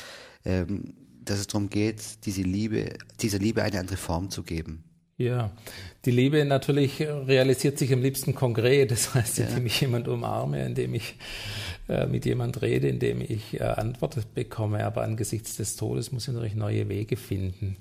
ähm, 0.45 0.93
dass 1.25 1.39
es 1.39 1.47
darum 1.47 1.69
geht, 1.69 2.25
diese 2.25 2.41
Liebe, 2.41 2.93
dieser 3.21 3.39
Liebe 3.39 3.63
eine 3.63 3.79
andere 3.79 3.97
Form 3.97 4.29
zu 4.29 4.43
geben. 4.43 4.83
Ja, 5.17 5.51
die 6.05 6.11
Liebe 6.11 6.43
natürlich 6.43 6.99
realisiert 6.99 7.77
sich 7.77 7.93
am 7.93 8.01
liebsten 8.01 8.33
konkret. 8.33 8.91
Das 8.91 9.13
heißt, 9.13 9.37
ja. 9.37 9.45
indem 9.45 9.67
ich 9.67 9.79
jemand 9.79 10.07
umarme, 10.07 10.65
indem 10.65 10.95
ich 10.95 11.15
äh, 11.87 12.07
mit 12.07 12.25
jemand 12.25 12.61
rede, 12.61 12.87
indem 12.87 13.21
ich 13.21 13.59
äh, 13.59 13.63
Antworten 13.63 14.23
bekomme. 14.33 14.83
Aber 14.83 15.03
angesichts 15.03 15.57
des 15.57 15.75
Todes 15.75 16.11
muss 16.11 16.27
ich 16.27 16.33
natürlich 16.33 16.55
neue 16.55 16.89
Wege 16.89 17.15
finden, 17.15 17.77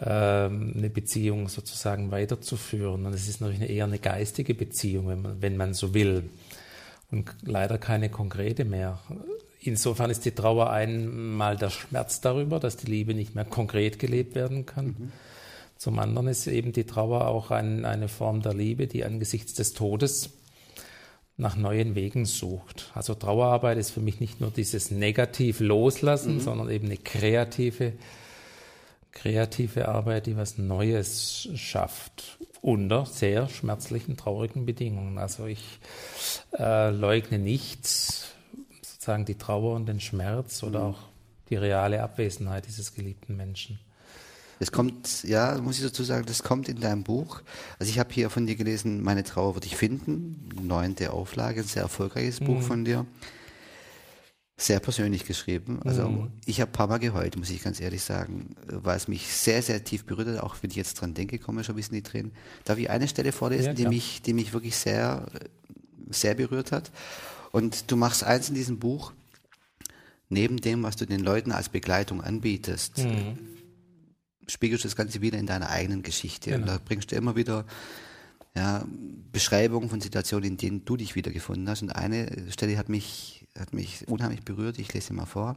ähm, 0.00 0.74
eine 0.76 0.90
Beziehung 0.90 1.48
sozusagen 1.48 2.10
weiterzuführen. 2.10 3.06
Und 3.06 3.14
es 3.14 3.28
ist 3.28 3.40
natürlich 3.40 3.70
eher 3.70 3.84
eine 3.84 4.00
geistige 4.00 4.54
Beziehung, 4.54 5.08
wenn 5.08 5.22
man, 5.22 5.42
wenn 5.42 5.56
man 5.56 5.74
so 5.74 5.94
will. 5.94 6.24
Und 7.12 7.30
leider 7.42 7.78
keine 7.78 8.08
konkrete 8.08 8.64
mehr. 8.64 8.98
Insofern 9.64 10.10
ist 10.10 10.24
die 10.24 10.32
Trauer 10.32 10.70
einmal 10.70 11.56
der 11.56 11.70
Schmerz 11.70 12.20
darüber, 12.20 12.58
dass 12.58 12.76
die 12.76 12.90
Liebe 12.90 13.14
nicht 13.14 13.36
mehr 13.36 13.44
konkret 13.44 14.00
gelebt 14.00 14.34
werden 14.34 14.66
kann. 14.66 14.86
Mhm. 14.86 15.12
Zum 15.76 15.98
anderen 16.00 16.28
ist 16.28 16.46
eben 16.48 16.72
die 16.72 16.84
Trauer 16.84 17.28
auch 17.28 17.50
ein, 17.50 17.84
eine 17.84 18.08
Form 18.08 18.42
der 18.42 18.54
Liebe, 18.54 18.88
die 18.88 19.04
angesichts 19.04 19.54
des 19.54 19.72
Todes 19.72 20.30
nach 21.36 21.56
neuen 21.56 21.94
Wegen 21.94 22.24
sucht. 22.26 22.90
Also 22.94 23.14
Trauerarbeit 23.14 23.78
ist 23.78 23.90
für 23.90 24.00
mich 24.00 24.20
nicht 24.20 24.40
nur 24.40 24.50
dieses 24.50 24.90
negativ 24.90 25.60
Loslassen, 25.60 26.34
mhm. 26.34 26.40
sondern 26.40 26.70
eben 26.70 26.86
eine 26.86 26.98
kreative, 26.98 27.92
kreative 29.12 29.88
Arbeit, 29.88 30.26
die 30.26 30.36
was 30.36 30.58
Neues 30.58 31.48
schafft 31.54 32.38
unter 32.60 33.06
sehr 33.06 33.48
schmerzlichen, 33.48 34.16
traurigen 34.16 34.66
Bedingungen. 34.66 35.18
Also 35.18 35.46
ich 35.46 35.80
äh, 36.56 36.90
leugne 36.90 37.38
nichts 37.38 38.21
sozusagen 39.02 39.24
die 39.24 39.34
Trauer 39.34 39.74
und 39.74 39.86
den 39.86 39.98
Schmerz 39.98 40.62
oder 40.62 40.78
mhm. 40.78 40.86
auch 40.86 40.98
die 41.48 41.56
reale 41.56 42.04
Abwesenheit 42.04 42.68
dieses 42.68 42.94
geliebten 42.94 43.36
Menschen. 43.36 43.80
Es 44.60 44.70
kommt, 44.70 45.24
ja, 45.24 45.58
muss 45.60 45.78
ich 45.78 45.82
dazu 45.82 46.04
sagen, 46.04 46.24
das 46.24 46.44
kommt 46.44 46.68
in 46.68 46.78
deinem 46.78 47.02
Buch. 47.02 47.42
Also 47.80 47.90
ich 47.90 47.98
habe 47.98 48.14
hier 48.14 48.30
von 48.30 48.46
dir 48.46 48.54
gelesen, 48.54 49.02
Meine 49.02 49.24
Trauer 49.24 49.56
würde 49.56 49.66
ich 49.66 49.74
finden, 49.74 50.48
neunte 50.62 51.12
Auflage, 51.12 51.62
ein 51.62 51.66
sehr 51.66 51.82
erfolgreiches 51.82 52.38
mhm. 52.38 52.44
Buch 52.44 52.62
von 52.62 52.84
dir. 52.84 53.04
Sehr 54.56 54.78
persönlich 54.78 55.24
geschrieben. 55.24 55.80
Also 55.84 56.08
mhm. 56.08 56.30
ich 56.46 56.60
habe 56.60 56.70
ein 56.70 56.72
paar 56.72 56.86
Mal 56.86 56.98
geheult, 56.98 57.36
muss 57.36 57.50
ich 57.50 57.60
ganz 57.60 57.80
ehrlich 57.80 58.04
sagen, 58.04 58.54
weil 58.68 58.96
es 58.96 59.08
mich 59.08 59.26
sehr, 59.26 59.62
sehr 59.62 59.82
tief 59.82 60.04
berührt 60.04 60.28
hat. 60.28 60.38
Auch 60.38 60.54
wenn 60.60 60.70
ich 60.70 60.76
jetzt 60.76 61.00
dran 61.00 61.14
denke, 61.14 61.40
kommen 61.40 61.64
schon 61.64 61.74
ein 61.74 61.76
bisschen 61.76 61.96
die 61.96 62.04
Tränen. 62.04 62.30
Darf 62.64 62.78
ich 62.78 62.88
eine 62.88 63.08
Stelle 63.08 63.32
vorlesen, 63.32 63.66
ja, 63.66 63.72
die, 63.72 63.88
mich, 63.88 64.22
die 64.22 64.32
mich 64.32 64.52
wirklich 64.52 64.76
sehr, 64.76 65.26
sehr 66.08 66.36
berührt 66.36 66.70
hat? 66.70 66.92
Und 67.52 67.90
du 67.90 67.96
machst 67.96 68.24
eins 68.24 68.48
in 68.48 68.54
diesem 68.54 68.78
Buch, 68.78 69.12
neben 70.28 70.56
dem, 70.56 70.82
was 70.82 70.96
du 70.96 71.06
den 71.06 71.20
Leuten 71.20 71.52
als 71.52 71.68
Begleitung 71.68 72.22
anbietest, 72.22 72.98
mhm. 72.98 73.38
spiegelst 74.48 74.84
du 74.84 74.88
das 74.88 74.96
Ganze 74.96 75.20
wieder 75.20 75.38
in 75.38 75.46
deiner 75.46 75.68
eigenen 75.68 76.02
Geschichte. 76.02 76.50
Genau. 76.50 76.62
Und 76.62 76.66
da 76.66 76.80
bringst 76.84 77.12
du 77.12 77.16
immer 77.16 77.36
wieder 77.36 77.66
ja, 78.56 78.84
Beschreibungen 79.30 79.90
von 79.90 80.00
Situationen, 80.00 80.50
in 80.50 80.56
denen 80.56 80.84
du 80.84 80.96
dich 80.96 81.14
wiedergefunden 81.14 81.68
hast. 81.68 81.82
Und 81.82 81.90
eine 81.90 82.50
Stelle 82.50 82.78
hat 82.78 82.88
mich, 82.88 83.46
hat 83.56 83.74
mich 83.74 84.08
unheimlich 84.08 84.42
berührt. 84.42 84.78
Ich 84.78 84.92
lese 84.92 85.08
sie 85.08 85.12
mal 85.12 85.26
vor. 85.26 85.56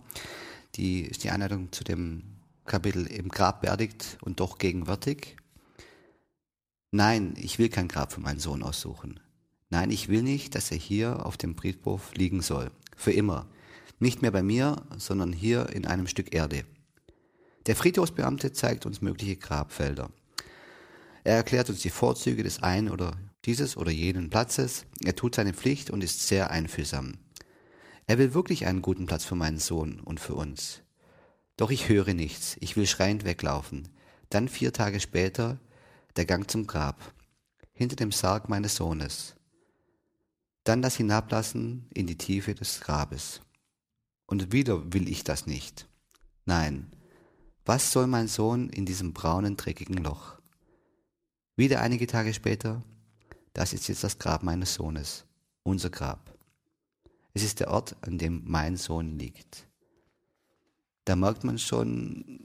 Die 0.76 1.02
ist 1.02 1.24
die 1.24 1.30
Einleitung 1.30 1.72
zu 1.72 1.86
dem 1.86 2.24
Kapitel 2.66 3.08
im 3.08 3.30
Grab 3.30 3.62
beerdigt 3.62 4.18
und 4.22 4.42
doch 4.42 4.58
gegenwärtig. 4.58 5.38
Nein, 6.92 7.36
ich 7.38 7.58
will 7.58 7.70
kein 7.70 7.88
Grab 7.88 8.12
für 8.12 8.20
meinen 8.20 8.40
Sohn 8.40 8.64
aussuchen. 8.64 9.20
Nein, 9.70 9.92
ich 9.92 10.10
will 10.10 10.22
nicht, 10.22 10.56
dass 10.56 10.72
er 10.72 10.78
hier 10.78 11.26
auf 11.26 11.38
dem 11.38 11.58
Friedhof 11.58 12.14
liegen 12.14 12.42
soll. 12.42 12.72
Für 12.96 13.12
immer. 13.12 13.48
Nicht 14.00 14.22
mehr 14.22 14.32
bei 14.32 14.44
mir, 14.44 14.84
sondern 14.98 15.34
hier 15.34 15.70
in 15.70 15.86
einem 15.86 16.08
Stück 16.08 16.34
Erde. 16.34 16.66
Der 17.66 17.76
Friedhofsbeamte 17.76 18.52
zeigt 18.52 18.86
uns 18.86 19.02
mögliche 19.02 19.38
Grabfelder. 19.38 20.12
Er 21.24 21.38
erklärt 21.38 21.70
uns 21.70 21.82
die 21.82 21.90
Vorzüge 21.90 22.44
des 22.44 22.62
einen 22.62 22.90
oder 22.90 23.18
dieses 23.46 23.78
oder 23.78 23.92
jenen 23.92 24.30
Platzes. 24.30 24.86
Er 25.04 25.16
tut 25.16 25.36
seine 25.36 25.54
Pflicht 25.54 25.90
und 25.90 26.04
ist 26.04 26.28
sehr 26.28 26.52
einfühlsam. 26.52 27.14
Er 28.06 28.20
will 28.20 28.36
wirklich 28.36 28.68
einen 28.68 28.84
guten 28.84 29.08
Platz 29.08 29.26
für 29.26 29.36
meinen 29.36 29.58
Sohn 29.58 30.00
und 30.00 30.20
für 30.20 30.36
uns. 30.36 30.84
Doch 31.58 31.72
ich 31.72 31.90
höre 31.90 32.14
nichts. 32.14 32.58
Ich 32.60 32.76
will 32.78 32.86
schreiend 32.86 33.26
weglaufen. 33.26 33.88
Dann 34.30 34.50
vier 34.50 34.74
Tage 34.74 35.00
später 35.00 35.60
der 36.16 36.26
Gang 36.26 36.50
zum 36.50 36.68
Grab. 36.68 37.14
Hinter 37.74 37.96
dem 37.96 38.12
Sarg 38.12 38.48
meines 38.50 38.76
Sohnes. 38.76 39.35
Dann 40.66 40.82
das 40.82 40.98
Hinablassen 40.98 41.88
in 41.94 42.08
die 42.08 42.18
Tiefe 42.18 42.56
des 42.56 42.82
Grabes. 42.82 43.42
Und 44.26 44.52
wieder 44.52 44.94
will 44.94 45.08
ich 45.08 45.24
das 45.24 45.46
nicht. 45.46 45.88
Nein. 46.46 46.92
Was 47.66 47.92
soll 47.92 48.08
mein 48.08 48.28
Sohn 48.28 48.70
in 48.70 48.86
diesem 48.86 49.14
braunen, 49.14 49.58
dreckigen 49.58 49.98
Loch? 49.98 50.40
Wieder 51.56 51.82
einige 51.82 52.08
Tage 52.08 52.34
später, 52.34 52.84
das 53.54 53.74
ist 53.74 53.88
jetzt 53.88 54.04
das 54.04 54.18
Grab 54.18 54.42
meines 54.42 54.74
Sohnes, 54.74 55.26
unser 55.64 55.92
Grab. 55.92 56.36
Es 57.34 57.44
ist 57.44 57.60
der 57.60 57.70
Ort, 57.70 57.96
an 58.02 58.18
dem 58.18 58.42
mein 58.46 58.76
Sohn 58.76 59.20
liegt. 59.20 59.68
Da 61.06 61.16
merkt 61.16 61.44
man 61.44 61.60
schon, 61.60 62.40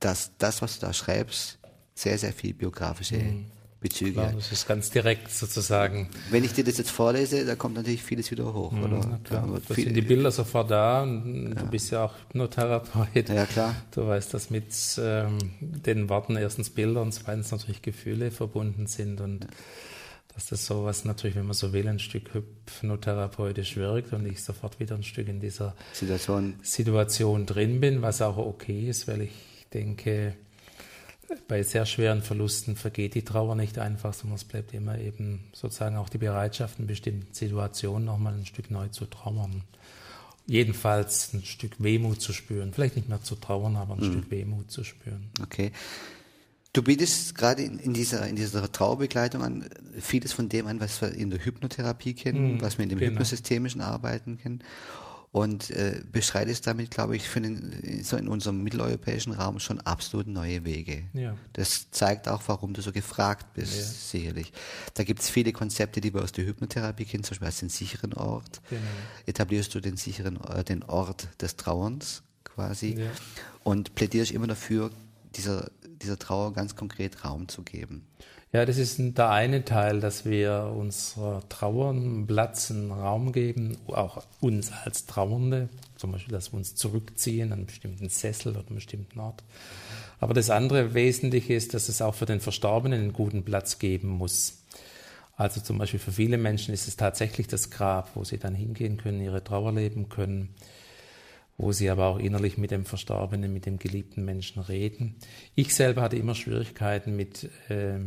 dass 0.00 0.36
das, 0.36 0.60
was 0.60 0.78
du 0.78 0.86
da 0.86 0.92
schreibst, 0.92 1.58
sehr, 1.94 2.18
sehr 2.18 2.34
viel 2.34 2.52
biografische 2.52 3.18
mhm. 3.18 3.50
Bezüge 3.80 4.12
Klar, 4.12 4.32
Das 4.34 4.50
ist 4.50 4.66
ganz 4.66 4.90
direkt 4.90 5.30
sozusagen. 5.30 6.08
Wenn 6.30 6.42
ich 6.42 6.52
dir 6.52 6.64
das 6.64 6.78
jetzt 6.78 6.90
vorlese, 6.90 7.44
da 7.46 7.54
kommt 7.54 7.76
natürlich 7.76 8.02
vieles 8.02 8.30
wieder 8.30 8.52
hoch, 8.52 8.72
mhm, 8.72 8.82
oder? 8.82 9.20
Klar. 9.22 9.60
Da 9.68 9.74
sind 9.74 9.94
die 9.94 10.02
Bilder 10.02 10.30
sofort 10.32 10.70
da 10.70 11.02
und 11.02 11.54
ja. 11.54 11.62
du 11.62 11.66
bist 11.66 11.90
ja 11.92 12.04
auch 12.04 12.14
Hypnotherapeut. 12.18 13.28
Ja, 13.28 13.46
klar. 13.46 13.76
Du 13.92 14.06
weißt, 14.06 14.34
dass 14.34 14.50
mit 14.50 14.74
ähm, 15.00 15.38
den 15.60 16.08
Worten 16.08 16.36
erstens 16.36 16.70
Bilder 16.70 17.02
und 17.02 17.12
zweitens 17.12 17.52
natürlich 17.52 17.82
Gefühle 17.82 18.30
verbunden 18.30 18.86
sind 18.86 19.20
und 19.20 19.44
ja 19.44 19.50
dass 20.38 20.46
das 20.46 20.66
sowas 20.66 21.04
natürlich, 21.04 21.34
wenn 21.34 21.46
man 21.46 21.54
so 21.54 21.72
will, 21.72 21.88
ein 21.88 21.98
Stück 21.98 22.32
hypnotherapeutisch 22.32 23.76
wirkt 23.76 24.12
und 24.12 24.24
ich 24.24 24.40
sofort 24.40 24.78
wieder 24.78 24.94
ein 24.94 25.02
Stück 25.02 25.26
in 25.26 25.40
dieser 25.40 25.74
Situation, 25.92 26.54
Situation 26.62 27.44
drin 27.44 27.80
bin, 27.80 28.02
was 28.02 28.22
auch 28.22 28.36
okay 28.36 28.88
ist, 28.88 29.08
weil 29.08 29.22
ich 29.22 29.32
denke, 29.74 30.36
bei 31.46 31.62
sehr 31.62 31.86
schweren 31.86 32.22
Verlusten 32.22 32.76
vergeht 32.76 33.14
die 33.14 33.24
Trauer 33.24 33.54
nicht 33.54 33.78
einfach, 33.78 34.14
sondern 34.14 34.36
es 34.36 34.44
bleibt 34.44 34.72
immer 34.74 34.98
eben 34.98 35.44
sozusagen 35.52 35.96
auch 35.96 36.08
die 36.08 36.18
Bereitschaft, 36.18 36.78
in 36.78 36.86
bestimmten 36.86 37.32
Situationen 37.32 38.04
nochmal 38.04 38.34
ein 38.34 38.46
Stück 38.46 38.70
neu 38.70 38.88
zu 38.88 39.06
trauern. 39.06 39.62
Jedenfalls 40.46 41.34
ein 41.34 41.44
Stück 41.44 41.72
Wehmut 41.78 42.22
zu 42.22 42.32
spüren. 42.32 42.72
Vielleicht 42.72 42.96
nicht 42.96 43.08
mehr 43.08 43.22
zu 43.22 43.34
trauern, 43.34 43.76
aber 43.76 43.94
ein 43.94 44.00
mhm. 44.00 44.12
Stück 44.12 44.30
Wehmut 44.30 44.70
zu 44.70 44.84
spüren. 44.84 45.30
Okay. 45.42 45.72
Du 46.72 46.82
bietest 46.82 47.34
gerade 47.34 47.62
in, 47.62 47.92
dieser, 47.92 48.26
in 48.26 48.36
dieser 48.36 48.70
Trauerbegleitung 48.70 49.42
an 49.42 49.68
vieles 49.98 50.32
von 50.32 50.48
dem 50.48 50.66
an, 50.66 50.80
was 50.80 51.00
wir 51.00 51.12
in 51.12 51.30
der 51.30 51.44
Hypnotherapie 51.44 52.14
kennen, 52.14 52.56
mm, 52.56 52.60
was 52.60 52.78
wir 52.78 52.84
in 52.84 52.90
dem 52.90 52.98
genau. 52.98 53.12
hypnosystemischen 53.12 53.80
Arbeiten 53.80 54.38
kennen. 54.38 54.62
Und 55.38 55.70
äh, 55.70 56.02
beschreitest 56.10 56.66
damit, 56.66 56.90
glaube 56.90 57.14
ich, 57.14 57.28
für 57.28 57.40
den, 57.40 58.02
so 58.02 58.16
in 58.16 58.26
unserem 58.26 58.60
mitteleuropäischen 58.64 59.32
Raum 59.32 59.60
schon 59.60 59.80
absolut 59.80 60.26
neue 60.26 60.64
Wege. 60.64 61.04
Ja. 61.12 61.36
Das 61.52 61.92
zeigt 61.92 62.28
auch, 62.28 62.42
warum 62.46 62.72
du 62.72 62.82
so 62.82 62.90
gefragt 62.90 63.54
bist, 63.54 63.76
ja. 63.76 63.84
sicherlich. 63.84 64.52
Da 64.94 65.04
gibt 65.04 65.20
es 65.20 65.30
viele 65.30 65.52
Konzepte, 65.52 66.00
die 66.00 66.12
wir 66.12 66.22
aus 66.22 66.32
der 66.32 66.44
Hypnotherapie 66.44 67.04
kennen, 67.04 67.22
zum 67.22 67.34
Beispiel 67.34 67.46
als 67.46 67.60
den 67.60 67.68
sicheren 67.68 68.14
Ort. 68.14 68.60
Genau. 68.68 68.82
Etablierst 69.26 69.72
du 69.76 69.80
den 69.80 69.96
sicheren, 69.96 70.40
äh, 70.44 70.64
den 70.64 70.82
Ort 70.82 71.28
des 71.40 71.54
Trauerns 71.54 72.24
quasi 72.42 72.94
ja. 72.98 73.10
und 73.62 73.94
plädierst 73.94 74.32
immer 74.32 74.48
dafür, 74.48 74.90
dieser 75.36 75.70
dieser 76.02 76.18
Trauer 76.18 76.52
ganz 76.52 76.76
konkret 76.76 77.24
Raum 77.24 77.48
zu 77.48 77.62
geben. 77.62 78.06
Ja, 78.50 78.64
das 78.64 78.78
ist 78.78 78.98
der 78.98 79.28
eine 79.28 79.64
Teil, 79.66 80.00
dass 80.00 80.24
wir 80.24 80.72
unserer 80.74 81.46
Trauer 81.50 81.94
Platz, 82.26 82.70
einen 82.70 82.90
Raum 82.90 83.32
geben, 83.32 83.76
auch 83.88 84.24
uns 84.40 84.72
als 84.72 85.04
Trauernde, 85.04 85.68
zum 85.96 86.12
Beispiel, 86.12 86.32
dass 86.32 86.52
wir 86.52 86.56
uns 86.56 86.74
zurückziehen 86.74 87.52
an 87.52 87.58
einen 87.58 87.66
bestimmten 87.66 88.08
Sessel 88.08 88.52
oder 88.52 88.66
einen 88.66 88.76
bestimmten 88.76 89.20
Ort. 89.20 89.44
Aber 90.18 90.32
das 90.32 90.48
andere 90.48 90.94
Wesentliche 90.94 91.52
ist, 91.52 91.74
dass 91.74 91.90
es 91.90 92.00
auch 92.00 92.14
für 92.14 92.24
den 92.24 92.40
Verstorbenen 92.40 93.00
einen 93.00 93.12
guten 93.12 93.44
Platz 93.44 93.78
geben 93.78 94.08
muss. 94.08 94.62
Also 95.36 95.60
zum 95.60 95.76
Beispiel 95.76 96.00
für 96.00 96.12
viele 96.12 96.38
Menschen 96.38 96.72
ist 96.72 96.88
es 96.88 96.96
tatsächlich 96.96 97.48
das 97.48 97.70
Grab, 97.70 98.16
wo 98.16 98.24
sie 98.24 98.38
dann 98.38 98.54
hingehen 98.54 98.96
können, 98.96 99.20
ihre 99.20 99.44
Trauer 99.44 99.72
leben 99.72 100.08
können 100.08 100.54
wo 101.58 101.72
sie 101.72 101.90
aber 101.90 102.06
auch 102.06 102.18
innerlich 102.18 102.56
mit 102.56 102.70
dem 102.70 102.84
Verstorbenen, 102.84 103.52
mit 103.52 103.66
dem 103.66 103.80
geliebten 103.80 104.24
Menschen 104.24 104.62
reden. 104.62 105.16
Ich 105.56 105.74
selber 105.74 106.02
hatte 106.02 106.16
immer 106.16 106.36
Schwierigkeiten 106.36 107.16
mit 107.16 107.50
äh, 107.68 107.98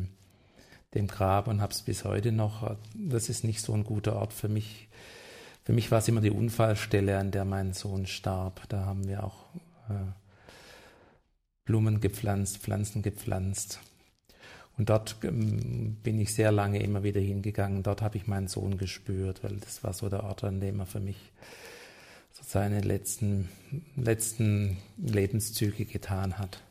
dem 0.95 1.07
Grab 1.07 1.47
und 1.47 1.61
habe 1.61 1.73
es 1.73 1.81
bis 1.81 2.05
heute 2.05 2.31
noch. 2.31 2.77
Das 2.95 3.27
ist 3.27 3.43
nicht 3.43 3.61
so 3.61 3.73
ein 3.73 3.83
guter 3.83 4.15
Ort 4.15 4.31
für 4.31 4.47
mich. 4.47 4.87
Für 5.63 5.73
mich 5.73 5.91
war 5.91 5.99
es 5.99 6.07
immer 6.07 6.21
die 6.21 6.31
Unfallstelle, 6.31 7.17
an 7.17 7.31
der 7.31 7.43
mein 7.43 7.73
Sohn 7.73 8.07
starb. 8.07 8.67
Da 8.69 8.85
haben 8.85 9.07
wir 9.07 9.25
auch 9.25 9.45
äh, 9.89 10.11
Blumen 11.65 11.99
gepflanzt, 11.99 12.59
Pflanzen 12.59 13.01
gepflanzt. 13.01 13.81
Und 14.77 14.89
dort 14.89 15.17
ähm, 15.23 15.97
bin 16.01 16.19
ich 16.19 16.33
sehr 16.33 16.53
lange 16.53 16.81
immer 16.81 17.03
wieder 17.03 17.19
hingegangen. 17.19 17.83
Dort 17.83 18.01
habe 18.01 18.15
ich 18.15 18.27
meinen 18.27 18.47
Sohn 18.47 18.77
gespürt, 18.77 19.43
weil 19.43 19.57
das 19.57 19.83
war 19.83 19.91
so 19.91 20.07
der 20.07 20.23
Ort, 20.23 20.45
an 20.45 20.61
dem 20.61 20.79
er 20.79 20.85
für 20.85 21.01
mich 21.01 21.17
seine 22.41 22.81
letzten, 22.81 23.49
letzten 23.95 24.77
Lebenszüge 24.97 25.85
getan 25.85 26.37
hat. 26.37 26.61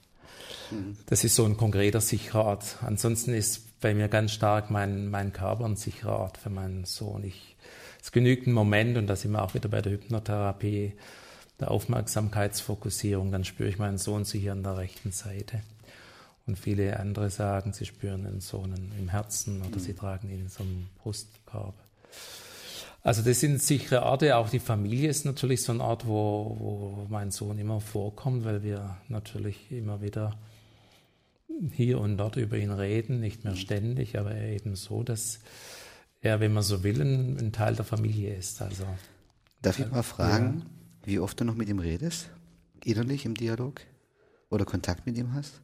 Mhm. 0.70 0.96
Das 1.06 1.24
ist 1.24 1.34
so 1.34 1.44
ein 1.44 1.56
konkreter 1.56 2.00
sicherer 2.00 2.44
Ort. 2.44 2.76
Ansonsten 2.82 3.34
ist 3.34 3.80
bei 3.80 3.94
mir 3.94 4.08
ganz 4.08 4.32
stark 4.32 4.70
mein, 4.70 5.08
mein 5.08 5.32
Körper 5.32 5.64
ein 5.64 5.76
sicherer 5.76 6.18
Ort 6.18 6.38
für 6.38 6.50
meinen 6.50 6.84
Sohn. 6.84 7.24
Ich, 7.24 7.56
es 8.02 8.12
genügt 8.12 8.46
ein 8.46 8.52
Moment, 8.52 8.96
und 8.96 9.06
da 9.06 9.16
sind 9.16 9.32
wir 9.32 9.42
auch 9.42 9.54
wieder 9.54 9.68
bei 9.68 9.80
der 9.80 9.92
Hypnotherapie, 9.92 10.92
der 11.58 11.70
Aufmerksamkeitsfokussierung, 11.70 13.30
dann 13.30 13.44
spüre 13.44 13.68
ich 13.68 13.78
meinen 13.78 13.98
Sohn 13.98 14.24
so 14.24 14.38
hier 14.38 14.52
an 14.52 14.62
der 14.62 14.78
rechten 14.78 15.12
Seite. 15.12 15.60
Und 16.46 16.58
viele 16.58 16.98
andere 16.98 17.30
sagen, 17.30 17.72
sie 17.72 17.84
spüren 17.84 18.24
den 18.24 18.40
Sohn 18.40 18.74
im 18.98 19.08
Herzen 19.08 19.60
oder 19.60 19.76
mhm. 19.76 19.80
sie 19.80 19.94
tragen 19.94 20.30
ihn 20.30 20.40
in 20.40 20.48
so 20.48 20.62
einem 20.62 20.88
Brustkorb. 21.02 21.74
Also 23.02 23.22
das 23.22 23.40
sind 23.40 23.62
sichere 23.62 24.02
Orte. 24.02 24.36
Auch 24.36 24.50
die 24.50 24.58
Familie 24.58 25.08
ist 25.08 25.24
natürlich 25.24 25.62
so 25.62 25.72
ein 25.72 25.80
Ort, 25.80 26.06
wo, 26.06 26.56
wo 26.58 27.06
mein 27.08 27.30
Sohn 27.30 27.58
immer 27.58 27.80
vorkommt, 27.80 28.44
weil 28.44 28.62
wir 28.62 28.98
natürlich 29.08 29.70
immer 29.72 30.02
wieder 30.02 30.38
hier 31.72 31.98
und 31.98 32.18
dort 32.18 32.36
über 32.36 32.56
ihn 32.56 32.70
reden, 32.70 33.20
nicht 33.20 33.44
mehr 33.44 33.56
ständig, 33.56 34.18
aber 34.18 34.34
eben 34.34 34.76
so, 34.76 35.02
dass 35.02 35.40
er, 36.20 36.40
wenn 36.40 36.52
man 36.52 36.62
so 36.62 36.82
will, 36.82 37.00
ein, 37.00 37.38
ein 37.38 37.52
Teil 37.52 37.74
der 37.74 37.84
Familie 37.84 38.34
ist. 38.34 38.60
Also, 38.62 38.84
Darf 39.62 39.78
ich 39.78 39.90
mal 39.90 40.02
fragen, 40.02 40.60
ja. 40.60 40.66
wie 41.06 41.18
oft 41.18 41.40
du 41.40 41.44
noch 41.44 41.54
mit 41.54 41.68
ihm 41.68 41.78
redest? 41.78 42.30
Innerlich 42.84 43.24
im 43.24 43.34
Dialog? 43.34 43.80
Oder 44.48 44.64
Kontakt 44.64 45.06
mit 45.06 45.16
ihm 45.16 45.34
hast? 45.34 45.60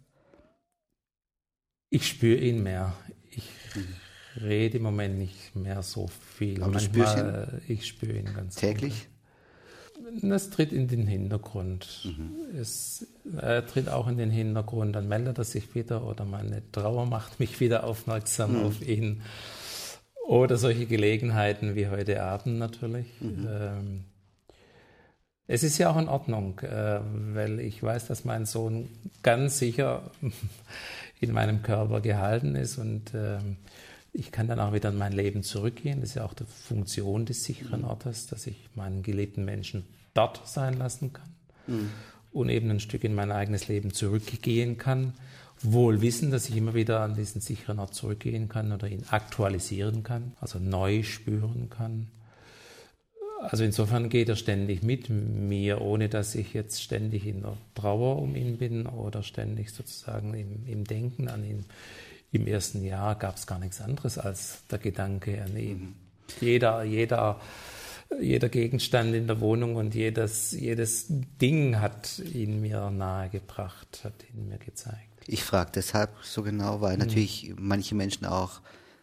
Ich 1.88 2.07
spüre 2.07 2.38
ihn 2.38 2.62
mehr. 2.62 2.95
Ich, 3.31 3.49
mhm 3.75 3.95
rede 4.40 4.78
im 4.78 4.83
Moment 4.83 5.19
nicht 5.19 5.55
mehr 5.57 5.83
so 5.83 6.09
viel. 6.09 6.62
Aber 6.62 6.73
Manchmal, 6.73 7.61
du 7.66 7.73
ich 7.73 7.87
spüre 7.87 8.19
ihn 8.19 8.33
ganz 8.35 8.57
Täglich? 8.57 9.09
Gut. 9.09 9.16
Das 10.23 10.50
tritt 10.50 10.73
in 10.73 10.88
den 10.88 11.07
Hintergrund. 11.07 12.05
Mhm. 12.05 12.59
Es 12.59 13.07
äh, 13.40 13.62
tritt 13.62 13.88
auch 13.88 14.09
in 14.09 14.19
den 14.19 14.31
Hintergrund. 14.31 14.95
Dann 14.95 15.09
meldet 15.09 15.38
er 15.38 15.45
sich 15.45 15.75
wieder 15.75 16.07
oder 16.07 16.25
meine 16.25 16.62
Trauer 16.71 17.07
macht 17.07 17.40
mich 17.40 17.61
wieder 17.61 17.85
aufmerksam 17.85 18.59
mhm. 18.59 18.66
auf 18.66 18.87
ihn. 18.87 19.23
Oder 20.26 20.57
solche 20.57 20.87
Gelegenheiten 20.87 21.76
wie 21.76 21.88
heute 21.88 22.23
Abend 22.23 22.59
natürlich. 22.59 23.07
Mhm. 23.21 23.49
Ähm, 23.49 24.05
es 25.49 25.62
ist 25.62 25.78
ja 25.78 25.90
auch 25.90 25.97
in 25.97 26.09
Ordnung, 26.09 26.59
äh, 26.61 27.00
weil 27.35 27.61
ich 27.61 27.83
weiß, 27.83 28.09
dass 28.09 28.25
mein 28.25 28.47
Sohn 28.47 28.88
ganz 29.23 29.59
sicher 29.59 30.11
in 31.21 31.33
meinem 31.33 31.62
Körper 31.62 32.00
gehalten 32.00 32.57
ist 32.57 32.78
und 32.78 33.12
ähm, 33.14 33.57
ich 34.19 34.33
kann 34.33 34.49
dann 34.49 34.61
auch 34.61 34.73
wieder 34.73 34.89
in 34.89 34.99
mein 34.99 35.13
Leben 35.13 35.43
zurückgehen. 35.43 36.01
Das 36.01 36.11
ist 36.11 36.15
ja 36.17 36.25
auch 36.25 36.35
die 36.35 36.45
Funktion 36.45 37.27
des 37.27 37.45
sicheren 37.45 37.83
mhm. 37.83 37.89
Ortes, 37.89 38.27
dass 38.27 38.47
ich 38.47 38.57
meinen 38.75 39.03
geliebten 39.03 39.45
Menschen 39.45 39.85
dort 40.15 40.47
sein 40.47 40.79
lassen 40.79 41.13
kann 41.13 41.29
mhm. 41.67 41.91
und 42.33 42.49
eben 42.49 42.71
ein 42.71 42.81
Stück 42.81 43.05
in 43.05 43.15
mein 43.15 43.31
eigenes 43.31 43.69
Leben 43.69 43.93
zurückgehen 43.93 44.79
kann. 44.79 45.13
Wohl 45.63 46.01
wissen, 46.03 46.31
dass 46.31 46.49
ich 46.49 46.57
immer 46.57 46.75
wieder 46.75 47.01
an 47.01 47.15
diesen 47.15 47.41
sicheren 47.41 47.79
Ort 47.79 47.95
zurückgehen 47.95 48.49
kann 48.49 48.73
oder 48.73 48.89
ihn 48.89 49.05
aktualisieren 49.11 50.03
kann, 50.03 50.33
also 50.41 50.59
neu 50.59 51.03
spüren 51.03 51.71
kann. 51.71 52.09
Also 53.41 53.65
insofern 53.65 54.09
geht 54.09 54.29
er 54.29 54.37
ständig 54.37 54.83
mit 54.83 55.09
mir, 55.11 55.81
ohne 55.81 56.09
dass 56.09 56.35
ich 56.35 56.55
jetzt 56.55 56.83
ständig 56.83 57.27
in 57.27 57.43
der 57.43 57.57
Trauer 57.75 58.21
um 58.21 58.35
ihn 58.35 58.57
bin 58.57 58.87
oder 58.87 59.23
ständig 59.23 59.71
sozusagen 59.73 60.35
im, 60.35 60.67
im 60.67 60.85
Denken 60.85 61.29
an 61.29 61.45
ihn 61.45 61.65
im 62.33 62.47
ersten 62.47 62.85
Jahr 62.85 63.14
gab 63.14 63.37
es 63.37 63.47
gar 63.47 63.59
nichts 63.59 63.80
anderes 63.80 64.18
als 64.18 64.62
der 64.71 64.78
Gedanke 64.78 65.42
an 65.42 65.56
ihn. 65.56 65.80
Mhm. 65.80 65.95
Jeder, 66.40 66.83
jeder 66.83 67.40
jeder 68.21 68.49
Gegenstand 68.49 69.14
in 69.14 69.26
der 69.26 69.40
Wohnung 69.40 69.76
und 69.76 69.95
jedes, 69.95 70.52
jedes 70.52 71.06
Ding 71.09 71.80
hat 71.80 72.18
ihn 72.21 72.61
mir 72.61 72.90
nahegebracht, 72.90 74.02
hat 74.04 74.14
ihn 74.33 74.49
mir 74.49 74.59
gezeigt. 74.59 75.00
Ich 75.26 75.42
frage 75.42 75.73
deshalb 75.75 76.11
so 76.23 76.42
genau, 76.42 76.80
weil 76.80 76.95
mhm. 76.95 77.00
natürlich 77.00 77.54
manche 77.59 77.95
Menschen 77.95 78.26
auch 78.26 78.61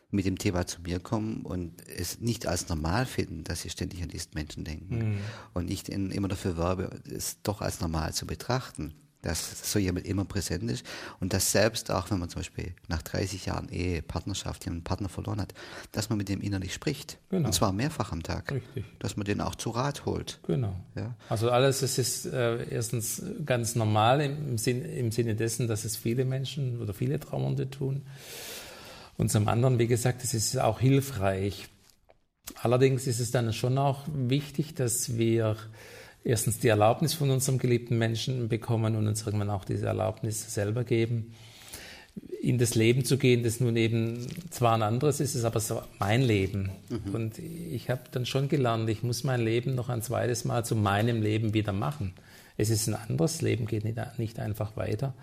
mit 0.10 0.26
dem 0.26 0.38
Thema 0.38 0.68
zu 0.68 0.82
mir 0.82 1.00
kommen 1.00 1.42
und 1.42 1.74
es 1.90 2.20
nicht 2.22 2.48
als 2.48 2.70
normal 2.70 3.06
finden, 3.06 3.44
dass 3.44 3.64
sie 3.64 3.70
ständig 3.70 4.04
an 4.04 4.10
diesen 4.10 4.32
Menschen 4.36 4.64
denken. 4.64 4.98
Mhm. 4.98 5.18
Und 5.54 5.72
ich 5.72 5.90
immer 5.90 6.28
dafür 6.28 6.58
werbe, 6.58 7.02
es 7.12 7.42
doch 7.42 7.62
als 7.62 7.82
normal 7.82 8.14
zu 8.14 8.28
betrachten 8.28 8.94
dass 9.24 9.72
so 9.72 9.80
jemand 9.80 10.06
immer 10.06 10.26
präsent 10.26 10.70
ist 10.70 10.86
und 11.20 11.34
dass 11.34 11.52
selbst 11.52 11.90
auch, 11.90 12.12
wenn 12.12 12.20
man 12.20 12.30
zum 12.30 12.42
Beispiel 12.42 12.74
nach 12.90 13.02
30 13.02 13.46
Jahren 13.48 13.70
Ehe, 13.70 14.02
Partnerschaft, 14.02 14.68
einen 14.68 14.84
Partner 14.84 15.10
verloren 15.10 15.42
hat, 15.42 15.54
dass 15.94 16.10
man 16.10 16.18
mit 16.18 16.30
dem 16.30 16.42
innerlich 16.42 16.74
spricht. 16.74 17.18
Genau. 17.30 17.48
Und 17.48 17.54
zwar 17.54 17.72
mehrfach 17.72 18.12
am 18.12 18.22
Tag. 18.22 18.52
Richtig. 18.52 18.86
Dass 19.00 19.18
man 19.18 19.26
den 19.26 19.42
auch 19.42 19.56
zu 19.56 19.72
Rat 19.72 20.06
holt. 20.06 20.40
Genau. 20.46 20.76
Ja? 20.96 21.16
Also 21.30 21.50
alles, 21.50 21.82
es 21.82 21.98
ist 21.98 22.26
äh, 22.26 22.70
erstens 22.70 23.24
ganz 23.46 23.76
normal 23.76 24.22
im, 24.22 24.58
Sinn, 24.58 24.84
im 24.84 25.12
Sinne 25.12 25.36
dessen, 25.36 25.68
dass 25.68 25.86
es 25.86 25.96
viele 25.96 26.26
Menschen 26.26 26.82
oder 26.82 26.94
viele 26.94 27.20
Trauernde 27.20 27.70
tun. 27.70 28.04
Und 29.18 29.32
zum 29.32 29.48
anderen, 29.48 29.80
wie 29.80 29.88
gesagt, 29.88 30.24
es 30.24 30.34
ist 30.34 30.60
auch 30.60 30.80
hilfreich. 30.80 31.70
Allerdings 32.62 33.08
ist 33.08 33.22
es 33.22 33.32
dann 33.32 33.54
schon 33.54 33.78
auch 33.78 34.02
wichtig, 34.14 34.76
dass 34.76 35.18
wir 35.18 35.56
erstens 36.24 36.60
die 36.60 36.68
Erlaubnis 36.68 37.14
von 37.14 37.30
unserem 37.30 37.58
geliebten 37.58 37.98
Menschen 37.98 38.50
bekommen 38.50 38.96
und 38.96 39.08
uns 39.08 39.26
irgendwann 39.26 39.50
auch 39.50 39.66
diese 39.66 39.88
Erlaubnis 39.88 40.54
selber 40.54 40.84
geben, 40.84 41.34
in 42.42 42.58
das 42.58 42.76
Leben 42.76 43.06
zu 43.06 43.18
gehen, 43.18 43.44
das 43.44 43.60
nun 43.60 43.76
eben 43.76 44.28
zwar 44.52 44.76
ein 44.76 44.84
anderes 44.84 45.20
ist, 45.20 45.34
ist 45.34 45.46
aber 45.46 45.60
so 45.60 45.82
mein 46.00 46.22
Leben. 46.22 46.72
Mhm. 46.90 47.16
Und 47.16 47.40
ich 47.40 47.90
habe 47.90 48.02
dann 48.12 48.26
schon 48.26 48.50
gelernt, 48.50 48.90
ich 48.90 49.02
muss 49.02 49.24
mein 49.24 49.42
Leben 49.42 49.76
noch 49.76 49.90
ein 49.90 50.02
zweites 50.02 50.46
Mal 50.46 50.64
zu 50.64 50.76
meinem 50.76 51.22
Leben 51.22 51.54
wieder 51.54 51.74
machen. 51.74 52.14
Es 52.58 52.70
ist 52.70 52.88
ein 52.88 52.94
anderes 52.94 53.42
Leben, 53.42 53.66
geht 53.66 53.84
nicht, 53.84 53.98
nicht 54.20 54.40
einfach 54.40 54.78
weiter. 54.78 55.14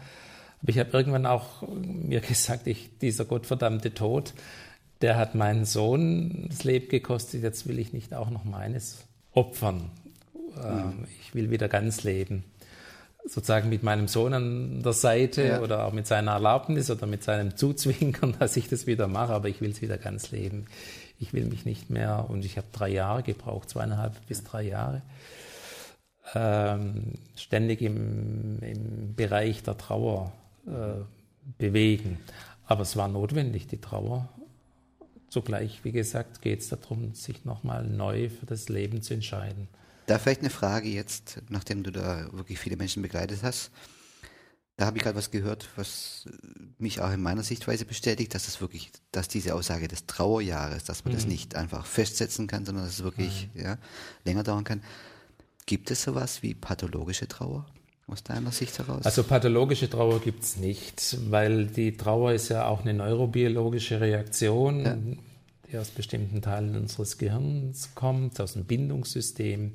Aber 0.63 0.71
ich 0.71 0.79
habe 0.79 0.91
irgendwann 0.93 1.27
auch 1.27 1.63
mir 1.69 2.21
gesagt, 2.29 2.67
ich, 2.67 2.91
dieser 3.01 3.25
gottverdammte 3.25 3.95
Tod, 3.95 4.35
der 5.01 5.17
hat 5.17 5.35
meinen 5.35 5.65
Sohn 5.65 6.47
das 6.49 6.65
Leben 6.65 6.89
gekostet, 6.89 7.43
jetzt 7.43 7.69
will 7.69 7.79
ich 7.79 7.93
nicht 7.93 8.15
auch 8.15 8.31
noch 8.31 8.45
meines 8.45 9.05
opfern. 9.33 9.91
Mhm. 10.57 11.07
Ich 11.21 11.35
will 11.35 11.51
wieder 11.51 11.69
ganz 11.69 12.03
leben. 12.05 12.45
Sozusagen 13.25 13.69
mit 13.69 13.83
meinem 13.83 14.09
Sohn 14.09 14.33
an 14.33 14.83
der 14.83 14.95
Seite 14.95 15.47
ja. 15.47 15.61
oder 15.61 15.85
auch 15.87 15.93
mit 15.93 16.07
seiner 16.07 16.33
Erlaubnis 16.33 16.91
oder 16.91 17.07
mit 17.07 17.23
seinem 17.23 17.57
Zuzwinkern, 17.57 18.35
dass 18.39 18.57
ich 18.57 18.69
das 18.69 18.87
wieder 18.87 19.09
mache, 19.09 19.35
aber 19.35 19.49
ich 19.49 19.61
will 19.61 19.71
es 19.71 19.83
wieder 19.83 19.99
ganz 19.99 20.31
leben. 20.31 20.67
Ich 21.19 21.35
will 21.35 21.45
mich 21.45 21.67
nicht 21.67 21.91
mehr, 21.91 22.27
und 22.29 22.47
ich 22.47 22.57
habe 22.57 22.69
drei 22.73 22.89
Jahre 22.89 23.23
gebraucht, 23.23 23.69
zweieinhalb 23.69 24.15
bis 24.27 24.43
drei 24.43 24.63
Jahre, 24.63 25.03
ähm, 26.35 27.15
ständig 27.37 27.83
im, 27.83 28.59
im 28.63 29.15
Bereich 29.15 29.63
der 29.63 29.77
Trauer 29.77 30.33
äh, 30.67 31.03
bewegen. 31.59 32.19
Aber 32.67 32.83
es 32.83 32.97
war 32.97 33.09
notwendig, 33.09 33.67
die 33.67 33.81
Trauer. 33.81 34.29
Zugleich, 35.29 35.85
wie 35.85 35.93
gesagt, 35.93 36.41
geht 36.41 36.61
es 36.61 36.69
darum, 36.71 37.15
sich 37.15 37.45
nochmal 37.45 37.85
neu 37.85 38.31
für 38.31 38.47
das 38.47 38.69
Leben 38.69 39.03
zu 39.03 39.15
entscheiden. 39.15 39.69
Da 40.11 40.19
vielleicht 40.19 40.41
eine 40.41 40.51
Frage 40.51 40.89
jetzt, 40.89 41.41
nachdem 41.51 41.85
du 41.85 41.93
da 41.93 42.27
wirklich 42.33 42.59
viele 42.59 42.77
Menschen 42.77 43.01
begleitet 43.01 43.45
hast. 43.45 43.71
Da 44.77 44.87
habe 44.87 44.97
ich 44.97 45.05
gerade 45.05 45.17
was 45.17 45.31
gehört, 45.31 45.69
was 45.77 46.29
mich 46.79 47.01
auch 47.01 47.13
in 47.13 47.23
meiner 47.23 47.45
Sichtweise 47.45 47.85
bestätigt, 47.85 48.35
dass 48.35 48.49
es 48.49 48.61
wirklich, 48.61 48.91
dass 49.13 49.29
diese 49.29 49.55
Aussage 49.55 49.87
des 49.87 50.07
Trauerjahres, 50.07 50.83
dass 50.83 51.05
man 51.05 51.13
mhm. 51.13 51.17
das 51.17 51.27
nicht 51.29 51.55
einfach 51.55 51.87
festsetzen 51.87 52.49
kann, 52.49 52.67
sondern 52.67 52.87
dass 52.87 52.95
es 52.95 53.05
wirklich 53.05 53.51
mhm. 53.55 53.61
ja, 53.61 53.79
länger 54.25 54.43
dauern 54.43 54.65
kann. 54.65 54.83
Gibt 55.67 55.93
es 55.93 56.03
sowas 56.03 56.43
wie 56.43 56.55
pathologische 56.55 57.29
Trauer? 57.29 57.67
aus 58.09 58.25
deiner 58.25 58.51
Sicht 58.51 58.77
heraus? 58.81 59.05
Also 59.05 59.23
pathologische 59.23 59.89
Trauer 59.89 60.21
gibt 60.21 60.43
es 60.43 60.57
nicht, 60.57 61.19
weil 61.31 61.67
die 61.67 61.97
Trauer 61.97 62.33
ist 62.33 62.49
ja 62.49 62.67
auch 62.67 62.81
eine 62.81 62.95
neurobiologische 62.95 64.01
Reaktion, 64.01 64.85
ja. 64.85 64.99
Die 65.71 65.79
aus 65.79 65.91
bestimmten 65.91 66.43
Teilen 66.43 66.77
unseres 66.77 67.19
Gehirns 67.19 67.95
kommt, 67.95 68.41
aus 68.41 68.55
dem 68.55 68.65
Bindungssystem. 68.65 69.73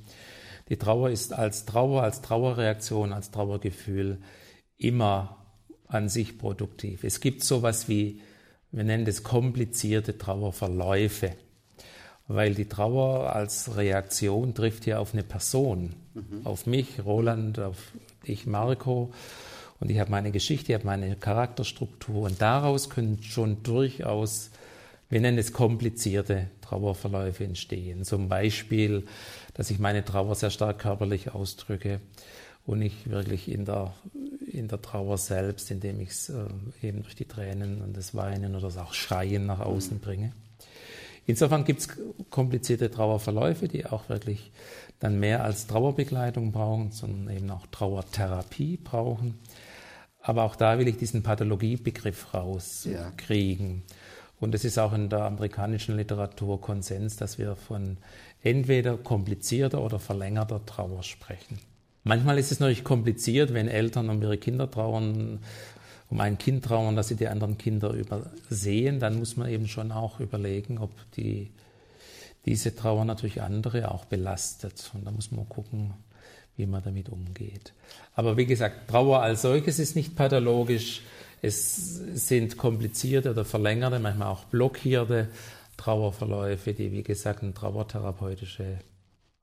Die 0.70 0.78
Trauer 0.78 1.10
ist 1.10 1.34
als 1.34 1.66
Trauer, 1.66 2.04
als 2.04 2.22
Trauerreaktion, 2.22 3.14
als 3.14 3.32
Trauergefühl 3.32 4.18
immer 4.78 5.38
an 5.88 6.10
sich 6.10 6.38
produktiv. 6.38 7.04
Es 7.04 7.20
gibt 7.20 7.44
sowas 7.44 7.88
wie, 7.88 8.22
wir 8.72 8.84
nennen 8.84 9.06
das 9.06 9.24
komplizierte 9.24 10.18
Trauerverläufe, 10.18 11.34
weil 12.28 12.56
die 12.56 12.68
Trauer 12.68 13.36
als 13.36 13.78
Reaktion 13.78 14.56
trifft 14.56 14.86
hier 14.86 15.00
auf 15.00 15.14
eine 15.14 15.24
Person, 15.24 15.94
mhm. 16.14 16.46
auf 16.46 16.66
mich, 16.66 17.06
Roland, 17.06 17.60
auf 17.60 17.78
ich, 18.24 18.48
Marco. 18.48 19.14
Und 19.80 19.92
ich 19.92 20.00
habe 20.00 20.10
meine 20.10 20.32
Geschichte, 20.32 20.72
ich 20.72 20.76
habe 20.76 20.86
meine 20.86 21.16
Charakterstruktur. 21.16 22.24
Und 22.24 22.42
daraus 22.42 22.90
können 22.90 23.22
schon 23.22 23.62
durchaus, 23.62 24.50
wir 25.16 25.22
nennen 25.22 25.38
es 25.38 25.54
komplizierte 25.54 26.48
Trauerverläufe 26.60 27.46
entstehen. 27.46 28.04
Zum 28.04 28.28
Beispiel 28.28 29.06
dass 29.56 29.72
ich 29.72 29.80
meine 29.80 30.06
Trauer 30.06 30.36
sehr 30.36 30.52
stark 30.52 30.80
körperlich 30.80 31.34
ausdrücke 31.34 32.02
und 32.66 32.80
nicht 32.80 33.10
wirklich 33.10 33.50
in 33.50 33.66
der, 33.66 33.94
in 34.52 34.68
der 34.68 34.82
Trauer 34.82 35.18
selbst, 35.18 35.72
indem 35.72 36.02
ich 36.02 36.10
es 36.10 36.30
äh, 36.30 36.46
eben 36.82 37.02
durch 37.04 37.16
die 37.16 37.26
Tränen 37.26 37.82
und 37.82 37.96
das 37.96 38.14
Weinen 38.14 38.54
oder 38.54 38.68
das 38.68 38.78
auch 38.78 38.94
Schreien 38.94 39.46
nach 39.46 39.62
außen 39.62 40.00
bringe. 40.00 40.34
Insofern 41.26 41.64
gibt 41.64 41.80
es 41.80 41.90
komplizierte 42.30 42.92
Trauerverläufe, 42.92 43.68
die 43.68 43.86
auch 43.86 44.10
wirklich 44.10 44.52
dann 45.00 45.20
mehr 45.20 45.44
als 45.44 45.66
Trauerbegleitung 45.68 46.52
brauchen, 46.52 46.92
sondern 46.92 47.36
eben 47.36 47.50
auch 47.50 47.66
Trauertherapie 47.68 48.78
brauchen. 48.78 49.40
Aber 50.22 50.44
auch 50.44 50.58
da 50.58 50.78
will 50.78 50.88
ich 50.90 50.98
diesen 50.98 51.24
Pathologiebegriff 51.24 52.34
rauskriegen. 52.34 53.84
Ja. 53.88 53.96
Und 54.40 54.54
es 54.54 54.66
ist 54.66 54.78
auch 54.78 54.94
in 54.94 55.10
der 55.10 55.24
amerikanischen 55.24 55.96
Literatur 55.96 56.60
Konsens, 56.60 57.16
dass 57.16 57.38
wir 57.38 57.56
von 57.56 57.98
entweder 58.44 58.98
komplizierter 58.98 59.82
oder 59.82 60.00
verlängerter 60.00 60.66
Trauer 60.66 61.04
sprechen. 61.04 61.60
Manchmal 62.04 62.38
ist 62.38 62.52
es 62.52 62.60
natürlich 62.60 62.84
kompliziert, 62.84 63.54
wenn 63.54 63.68
Eltern 63.68 64.10
um 64.10 64.22
ihre 64.22 64.38
Kinder 64.38 64.70
trauern, 64.70 65.40
um 66.10 66.20
ein 66.22 66.38
Kind 66.38 66.64
trauern, 66.64 66.96
dass 66.96 67.08
sie 67.08 67.16
die 67.16 67.28
anderen 67.28 67.58
Kinder 67.58 67.92
übersehen, 67.92 69.00
dann 69.00 69.18
muss 69.18 69.38
man 69.38 69.50
eben 69.50 69.68
schon 69.68 69.92
auch 69.92 70.20
überlegen, 70.20 70.78
ob 70.78 70.92
die, 71.14 71.50
diese 72.46 72.76
Trauer 72.76 73.06
natürlich 73.06 73.42
andere 73.42 73.92
auch 73.92 74.06
belastet. 74.06 74.92
Und 74.94 75.06
da 75.06 75.12
muss 75.12 75.32
man 75.32 75.50
gucken, 75.50 75.94
wie 76.58 76.68
man 76.68 76.84
damit 76.84 77.10
umgeht. 77.10 77.74
Aber 78.14 78.38
wie 78.38 78.46
gesagt, 78.46 78.88
Trauer 78.88 79.22
als 79.22 79.42
solches 79.42 79.80
ist 79.80 79.96
nicht 79.96 80.16
pathologisch. 80.16 81.02
Es 81.42 81.96
sind 81.96 82.58
komplizierte 82.58 83.32
oder 83.32 83.46
verlängerte, 83.46 84.00
manchmal 84.00 84.30
auch 84.30 84.46
blockierte 84.46 85.28
Trauerverläufe, 85.78 86.74
die, 86.74 86.92
wie 86.92 87.04
gesagt, 87.04 87.44
eine 87.44 87.54
trauertherapeutische 87.54 88.80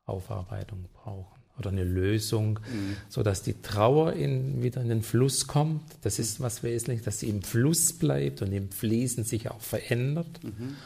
Aufarbeitung 0.06 0.86
brauchen 0.92 1.42
oder 1.58 1.70
eine 1.70 1.84
Lösung, 1.84 2.58
mhm. 2.72 2.96
sodass 3.08 3.42
die 3.42 3.60
Trauer 3.60 4.14
in, 4.14 4.62
wieder 4.62 4.80
in 4.80 4.88
den 4.88 5.02
Fluss 5.02 5.46
kommt. 5.46 5.82
Das 6.02 6.18
ist 6.18 6.40
was 6.40 6.62
Wesentliches, 6.62 7.04
dass 7.04 7.20
sie 7.20 7.28
im 7.28 7.42
Fluss 7.42 7.92
bleibt 7.92 8.42
und 8.42 8.52
im 8.52 8.70
Fließen 8.70 9.24
sich 9.24 9.50
auch 9.50 9.60
verändert. 9.60 10.42
Mhm. 10.42 10.76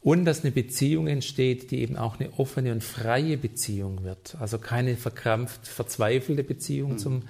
Und 0.00 0.24
dass 0.24 0.42
eine 0.42 0.52
Beziehung 0.52 1.08
entsteht, 1.08 1.70
die 1.70 1.80
eben 1.80 1.96
auch 1.96 2.18
eine 2.18 2.32
offene 2.38 2.72
und 2.72 2.84
freie 2.84 3.36
Beziehung 3.36 4.04
wird. 4.04 4.36
Also 4.40 4.58
keine 4.58 4.96
verkrampft, 4.96 5.66
verzweifelte 5.66 6.44
Beziehung 6.44 6.92
mhm. 6.92 6.98
zum 6.98 7.22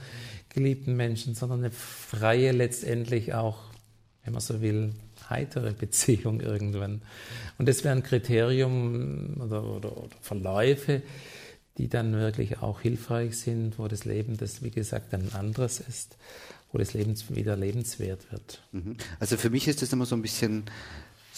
geliebten 0.51 0.97
Menschen, 0.97 1.35
sondern 1.35 1.61
eine 1.61 1.71
freie, 1.71 2.53
letztendlich 2.53 3.35
auch, 3.35 3.59
wenn 4.25 4.33
man 4.33 4.41
so 4.41 4.61
will, 4.61 4.93
heitere 5.29 5.73
Beziehung 5.73 6.41
irgendwann. 6.41 7.03
Und 7.59 7.69
das 7.69 7.85
wäre 7.85 7.95
ein 7.95 8.03
Kriterium 8.03 9.41
oder, 9.41 9.65
oder, 9.65 9.97
oder 9.97 10.17
Verläufe, 10.21 11.03
die 11.77 11.89
dann 11.89 12.13
wirklich 12.13 12.59
auch 12.59 12.81
hilfreich 12.81 13.39
sind, 13.39 13.79
wo 13.79 13.87
das 13.89 14.05
Leben, 14.05 14.37
das 14.37 14.63
wie 14.63 14.71
gesagt 14.71 15.15
ein 15.15 15.33
anderes 15.33 15.81
ist, 15.81 16.17
wo 16.73 16.79
das 16.79 16.93
Leben 16.93 17.15
wieder 17.31 17.57
lebenswert 17.57 18.31
wird. 18.33 18.63
Mhm. 18.73 18.97
Also 19.21 19.37
für 19.37 19.51
mich 19.51 19.69
ist 19.69 19.81
das 19.81 19.93
immer 19.93 20.07
so 20.07 20.17
ein 20.17 20.23
bisschen 20.23 20.65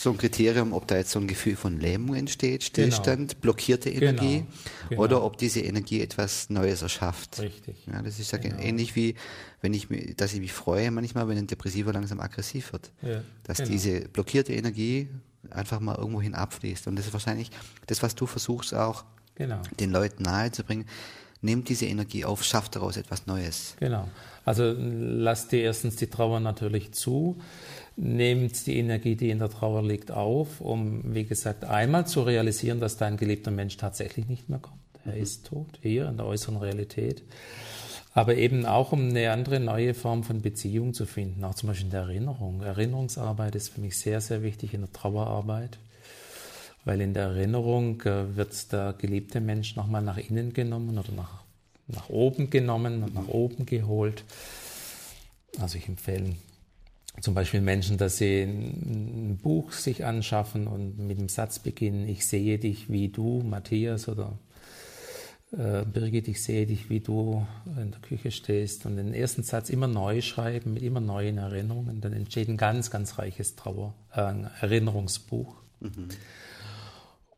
so 0.02 0.10
ein 0.10 0.16
Kriterium, 0.16 0.72
ob 0.72 0.86
da 0.86 0.96
jetzt 0.96 1.10
so 1.10 1.18
ein 1.18 1.28
Gefühl 1.28 1.56
von 1.56 1.78
Lähmung 1.78 2.16
entsteht, 2.16 2.62
Stillstand, 2.62 3.32
genau. 3.32 3.40
blockierte 3.42 3.90
Energie, 3.90 4.38
genau. 4.38 4.46
Genau. 4.88 5.02
oder 5.02 5.22
ob 5.22 5.36
diese 5.36 5.60
Energie 5.60 6.00
etwas 6.00 6.48
Neues 6.48 6.80
erschafft. 6.80 7.38
Richtig. 7.38 7.86
Ja, 7.86 8.00
das 8.00 8.18
ist 8.18 8.32
ja 8.32 8.38
genau. 8.38 8.62
ähnlich 8.62 8.96
wie, 8.96 9.14
wenn 9.60 9.74
ich 9.74 9.90
mich, 9.90 10.16
dass 10.16 10.32
ich 10.32 10.40
mich 10.40 10.54
freue 10.54 10.90
manchmal, 10.90 11.28
wenn 11.28 11.36
ein 11.36 11.46
Depressiver 11.46 11.92
langsam 11.92 12.18
aggressiv 12.18 12.72
wird. 12.72 12.90
Ja. 13.02 13.20
Dass 13.42 13.58
genau. 13.58 13.72
diese 13.72 14.08
blockierte 14.08 14.54
Energie 14.54 15.10
einfach 15.50 15.80
mal 15.80 15.96
irgendwohin 15.96 16.34
abfließt. 16.34 16.86
Und 16.86 16.96
das 16.96 17.06
ist 17.06 17.12
wahrscheinlich 17.12 17.50
das, 17.86 18.02
was 18.02 18.14
du 18.14 18.24
versuchst 18.24 18.72
auch 18.72 19.04
genau. 19.34 19.60
den 19.80 19.90
Leuten 19.90 20.22
nahezubringen, 20.22 20.86
nimmt 21.42 21.68
diese 21.68 21.84
Energie 21.84 22.24
auf, 22.24 22.42
schafft 22.42 22.74
daraus 22.76 22.96
etwas 22.96 23.26
Neues. 23.26 23.76
Genau. 23.78 24.08
Also 24.44 24.74
lasst 24.76 25.52
dir 25.52 25.60
erstens 25.60 25.96
die 25.96 26.06
Trauer 26.06 26.40
natürlich 26.40 26.92
zu, 26.92 27.38
nehmt 27.96 28.66
die 28.66 28.78
Energie, 28.78 29.16
die 29.16 29.30
in 29.30 29.38
der 29.38 29.50
Trauer 29.50 29.82
liegt, 29.82 30.10
auf, 30.10 30.60
um, 30.60 31.14
wie 31.14 31.24
gesagt, 31.24 31.64
einmal 31.64 32.06
zu 32.06 32.22
realisieren, 32.22 32.80
dass 32.80 32.96
dein 32.96 33.16
geliebter 33.16 33.50
Mensch 33.50 33.76
tatsächlich 33.76 34.28
nicht 34.28 34.48
mehr 34.48 34.58
kommt. 34.58 34.80
Er 35.04 35.16
mhm. 35.16 35.22
ist 35.22 35.46
tot, 35.46 35.78
hier 35.82 36.08
in 36.08 36.16
der 36.16 36.26
äußeren 36.26 36.56
Realität. 36.56 37.22
Aber 38.12 38.36
eben 38.36 38.66
auch, 38.66 38.92
um 38.92 39.08
eine 39.08 39.30
andere, 39.30 39.60
neue 39.60 39.94
Form 39.94 40.24
von 40.24 40.42
Beziehung 40.42 40.94
zu 40.94 41.06
finden, 41.06 41.44
auch 41.44 41.54
zum 41.54 41.68
Beispiel 41.68 41.86
in 41.86 41.92
der 41.92 42.02
Erinnerung. 42.02 42.62
Erinnerungsarbeit 42.62 43.54
ist 43.54 43.68
für 43.68 43.80
mich 43.80 43.96
sehr, 43.98 44.20
sehr 44.20 44.42
wichtig 44.42 44.74
in 44.74 44.80
der 44.80 44.92
Trauerarbeit 44.92 45.78
weil 46.84 47.00
in 47.00 47.14
der 47.14 47.24
Erinnerung 47.24 48.00
äh, 48.02 48.36
wird 48.36 48.72
der 48.72 48.94
geliebte 48.94 49.40
Mensch 49.40 49.76
nochmal 49.76 50.02
nach 50.02 50.16
innen 50.16 50.52
genommen 50.52 50.98
oder 50.98 51.12
nach, 51.12 51.42
nach 51.88 52.08
oben 52.08 52.50
genommen 52.50 53.02
und 53.02 53.14
nach 53.14 53.28
oben 53.28 53.66
geholt. 53.66 54.24
Also 55.58 55.78
ich 55.78 55.88
empfehle 55.88 56.36
zum 57.20 57.34
Beispiel 57.34 57.60
Menschen, 57.60 57.98
dass 57.98 58.18
sie 58.18 58.42
ein 58.42 59.38
Buch 59.42 59.72
sich 59.72 60.04
anschaffen 60.04 60.66
und 60.66 60.98
mit 60.98 61.18
dem 61.18 61.28
Satz 61.28 61.58
beginnen, 61.58 62.08
ich 62.08 62.26
sehe 62.26 62.58
dich 62.58 62.90
wie 62.90 63.08
du, 63.08 63.42
Matthias 63.42 64.08
oder 64.08 64.38
äh, 65.52 65.84
Birgit, 65.84 66.28
ich 66.28 66.42
sehe 66.42 66.66
dich, 66.66 66.90
wie 66.90 67.00
du 67.00 67.46
in 67.66 67.90
der 67.90 68.00
Küche 68.00 68.30
stehst 68.30 68.86
und 68.86 68.96
den 68.96 69.12
ersten 69.12 69.42
Satz 69.42 69.68
immer 69.68 69.88
neu 69.88 70.20
schreiben 70.20 70.74
mit 70.74 70.82
immer 70.82 71.00
neuen 71.00 71.38
Erinnerungen, 71.38 72.00
dann 72.00 72.12
entsteht 72.12 72.48
ein 72.48 72.56
ganz, 72.56 72.90
ganz 72.90 73.18
reiches 73.18 73.56
Trauer, 73.56 73.94
äh, 74.14 74.32
Erinnerungsbuch. 74.60 75.56
Mhm. 75.80 76.08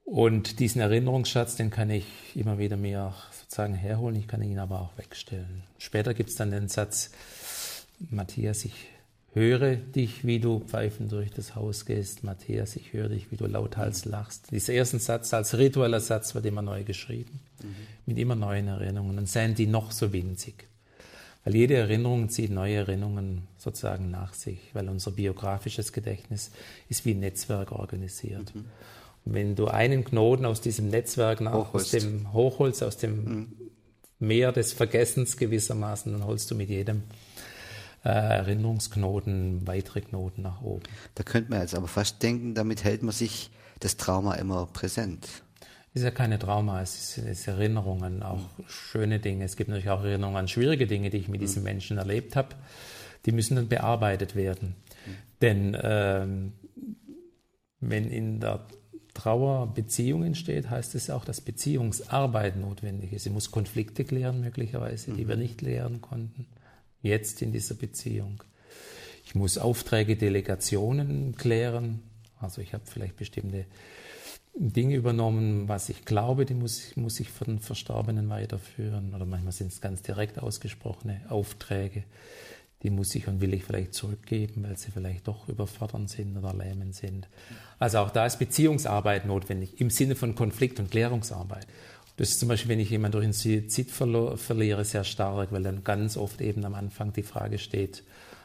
Und 0.04 0.58
diesen 0.60 0.80
Erinnerungsschatz, 0.82 1.56
den 1.56 1.70
kann 1.70 1.88
ich 1.88 2.04
immer 2.34 2.58
wieder 2.58 2.76
mir 2.76 3.14
sozusagen 3.30 3.74
herholen, 3.74 4.16
ich 4.16 4.28
kann 4.28 4.42
ihn 4.42 4.58
aber 4.58 4.80
auch 4.80 4.98
wegstellen. 4.98 5.62
Später 5.78 6.12
gibt 6.12 6.30
es 6.30 6.36
dann 6.36 6.50
den 6.50 6.68
Satz, 6.68 7.12
Matthias, 8.10 8.64
ich 8.64 8.91
höre 9.34 9.76
dich, 9.76 10.26
wie 10.26 10.40
du 10.40 10.60
pfeifend 10.60 11.10
durch 11.12 11.30
das 11.30 11.54
Haus 11.54 11.86
gehst. 11.86 12.22
Matthias, 12.22 12.76
ich 12.76 12.92
höre 12.92 13.08
dich, 13.08 13.30
wie 13.30 13.36
du 13.36 13.46
lauthals 13.46 14.04
lachst. 14.04 14.50
Dieser 14.50 14.74
erste 14.74 14.98
Satz 14.98 15.32
als 15.32 15.56
ritueller 15.56 16.00
Satz 16.00 16.34
wird 16.34 16.46
immer 16.46 16.62
neu 16.62 16.84
geschrieben, 16.84 17.40
mhm. 17.62 17.74
mit 18.06 18.18
immer 18.18 18.34
neuen 18.34 18.68
Erinnerungen. 18.68 19.18
Und 19.18 19.28
seien 19.28 19.54
die 19.54 19.66
noch 19.66 19.90
so 19.90 20.12
winzig. 20.12 20.66
Weil 21.44 21.56
jede 21.56 21.74
Erinnerung 21.74 22.28
zieht 22.28 22.50
neue 22.50 22.76
Erinnerungen 22.76 23.48
sozusagen 23.58 24.10
nach 24.10 24.34
sich, 24.34 24.58
weil 24.74 24.88
unser 24.88 25.10
biografisches 25.10 25.92
Gedächtnis 25.92 26.52
ist 26.88 27.04
wie 27.04 27.12
ein 27.12 27.20
Netzwerk 27.20 27.72
organisiert. 27.72 28.54
Mhm. 28.54 28.66
Wenn 29.24 29.56
du 29.56 29.66
einen 29.68 30.04
Knoten 30.04 30.44
aus 30.44 30.60
diesem 30.60 30.88
Netzwerk 30.88 31.40
nach, 31.40 31.74
aus 31.74 31.90
dem 31.90 32.32
Hochholz, 32.32 32.82
aus 32.82 32.96
dem 32.96 33.24
mhm. 33.24 33.52
Meer 34.18 34.52
des 34.52 34.72
Vergessens 34.72 35.36
gewissermaßen, 35.36 36.12
dann 36.12 36.24
holst 36.24 36.48
du 36.50 36.54
mit 36.54 36.68
jedem 36.68 37.02
äh, 38.04 38.08
Erinnerungsknoten 38.08 39.66
weitere 39.66 40.00
Knoten 40.00 40.42
nach 40.42 40.62
oben. 40.62 40.82
Da 41.14 41.22
könnte 41.22 41.50
man 41.50 41.60
jetzt 41.60 41.74
aber 41.74 41.88
fast 41.88 42.22
denken, 42.22 42.54
damit 42.54 42.84
hält 42.84 43.02
man 43.02 43.12
sich 43.12 43.50
das 43.80 43.96
Trauma 43.96 44.34
immer 44.34 44.66
präsent. 44.66 45.26
Es 45.94 46.00
ist 46.00 46.04
ja 46.04 46.10
keine 46.10 46.38
Trauma, 46.38 46.80
es 46.80 47.18
ist, 47.18 47.26
ist 47.26 47.48
Erinnerungen, 47.48 48.22
auch 48.22 48.38
mhm. 48.58 48.64
schöne 48.66 49.18
Dinge. 49.20 49.44
Es 49.44 49.56
gibt 49.56 49.68
natürlich 49.68 49.90
auch 49.90 50.02
Erinnerungen 50.02 50.38
an 50.38 50.48
schwierige 50.48 50.86
Dinge, 50.86 51.10
die 51.10 51.18
ich 51.18 51.28
mit 51.28 51.40
mhm. 51.40 51.44
diesen 51.44 51.62
Menschen 51.62 51.98
erlebt 51.98 52.34
habe. 52.34 52.48
Die 53.26 53.32
müssen 53.32 53.56
dann 53.56 53.68
bearbeitet 53.68 54.34
werden. 54.34 54.74
Mhm. 55.06 55.10
Denn 55.42 55.78
ähm, 55.82 56.52
wenn 57.80 58.10
in 58.10 58.40
der 58.40 58.60
Trauerbeziehung 59.12 60.24
entsteht, 60.24 60.70
heißt 60.70 60.94
es 60.94 61.10
auch, 61.10 61.24
dass 61.26 61.42
Beziehungsarbeit 61.42 62.56
notwendig 62.56 63.12
ist. 63.12 63.24
Sie 63.24 63.30
muss 63.30 63.50
Konflikte 63.50 64.04
klären, 64.04 64.40
möglicherweise, 64.40 65.12
die 65.12 65.28
wir 65.28 65.36
mhm. 65.36 65.42
nicht 65.42 65.58
klären 65.58 66.00
konnten, 66.00 66.46
jetzt 67.02 67.42
in 67.42 67.52
dieser 67.52 67.74
Beziehung. 67.74 68.42
Ich 69.24 69.34
muss 69.34 69.58
Aufträge, 69.58 70.16
Delegationen 70.16 71.36
klären. 71.36 72.00
Also 72.40 72.60
ich 72.60 72.74
habe 72.74 72.84
vielleicht 72.86 73.16
bestimmte 73.16 73.66
Dinge 74.54 74.96
übernommen, 74.96 75.68
was 75.68 75.88
ich 75.88 76.04
glaube, 76.04 76.44
die 76.44 76.54
muss, 76.54 76.94
muss 76.96 77.20
ich 77.20 77.28
den 77.46 77.58
Verstorbenen 77.58 78.28
weiterführen. 78.28 79.14
Oder 79.14 79.24
manchmal 79.24 79.52
sind 79.52 79.72
es 79.72 79.80
ganz 79.80 80.02
direkt 80.02 80.38
ausgesprochene 80.38 81.22
Aufträge 81.28 82.04
die 82.82 82.90
muss 82.90 83.14
ich 83.14 83.28
und 83.28 83.40
will 83.40 83.54
ich 83.54 83.64
vielleicht 83.64 83.94
zurückgeben, 83.94 84.64
weil 84.64 84.76
sie 84.76 84.90
vielleicht 84.90 85.28
doch 85.28 85.48
überfordern 85.48 86.08
sind 86.08 86.36
oder 86.36 86.52
lähmend 86.52 86.94
sind. 86.94 87.28
Also 87.78 87.98
auch 87.98 88.10
da 88.10 88.26
ist 88.26 88.38
Beziehungsarbeit 88.38 89.24
notwendig 89.24 89.80
im 89.80 89.90
Sinne 89.90 90.16
von 90.16 90.34
Konflikt- 90.34 90.80
und 90.80 90.90
Klärungsarbeit. 90.90 91.66
Das 92.16 92.30
ist 92.30 92.40
zum 92.40 92.48
Beispiel, 92.48 92.70
wenn 92.70 92.80
ich 92.80 92.90
jemanden 92.90 93.12
durch 93.12 93.24
einen 93.24 93.32
Suizid 93.32 93.90
verliere, 93.90 94.84
sehr 94.84 95.04
stark, 95.04 95.50
weil 95.52 95.62
dann 95.62 95.82
ganz 95.82 96.16
oft 96.16 96.40
eben 96.40 96.64
am 96.64 96.74
Anfang 96.74 97.12
die 97.12 97.22
Frage 97.22 97.58
steht, 97.58 98.04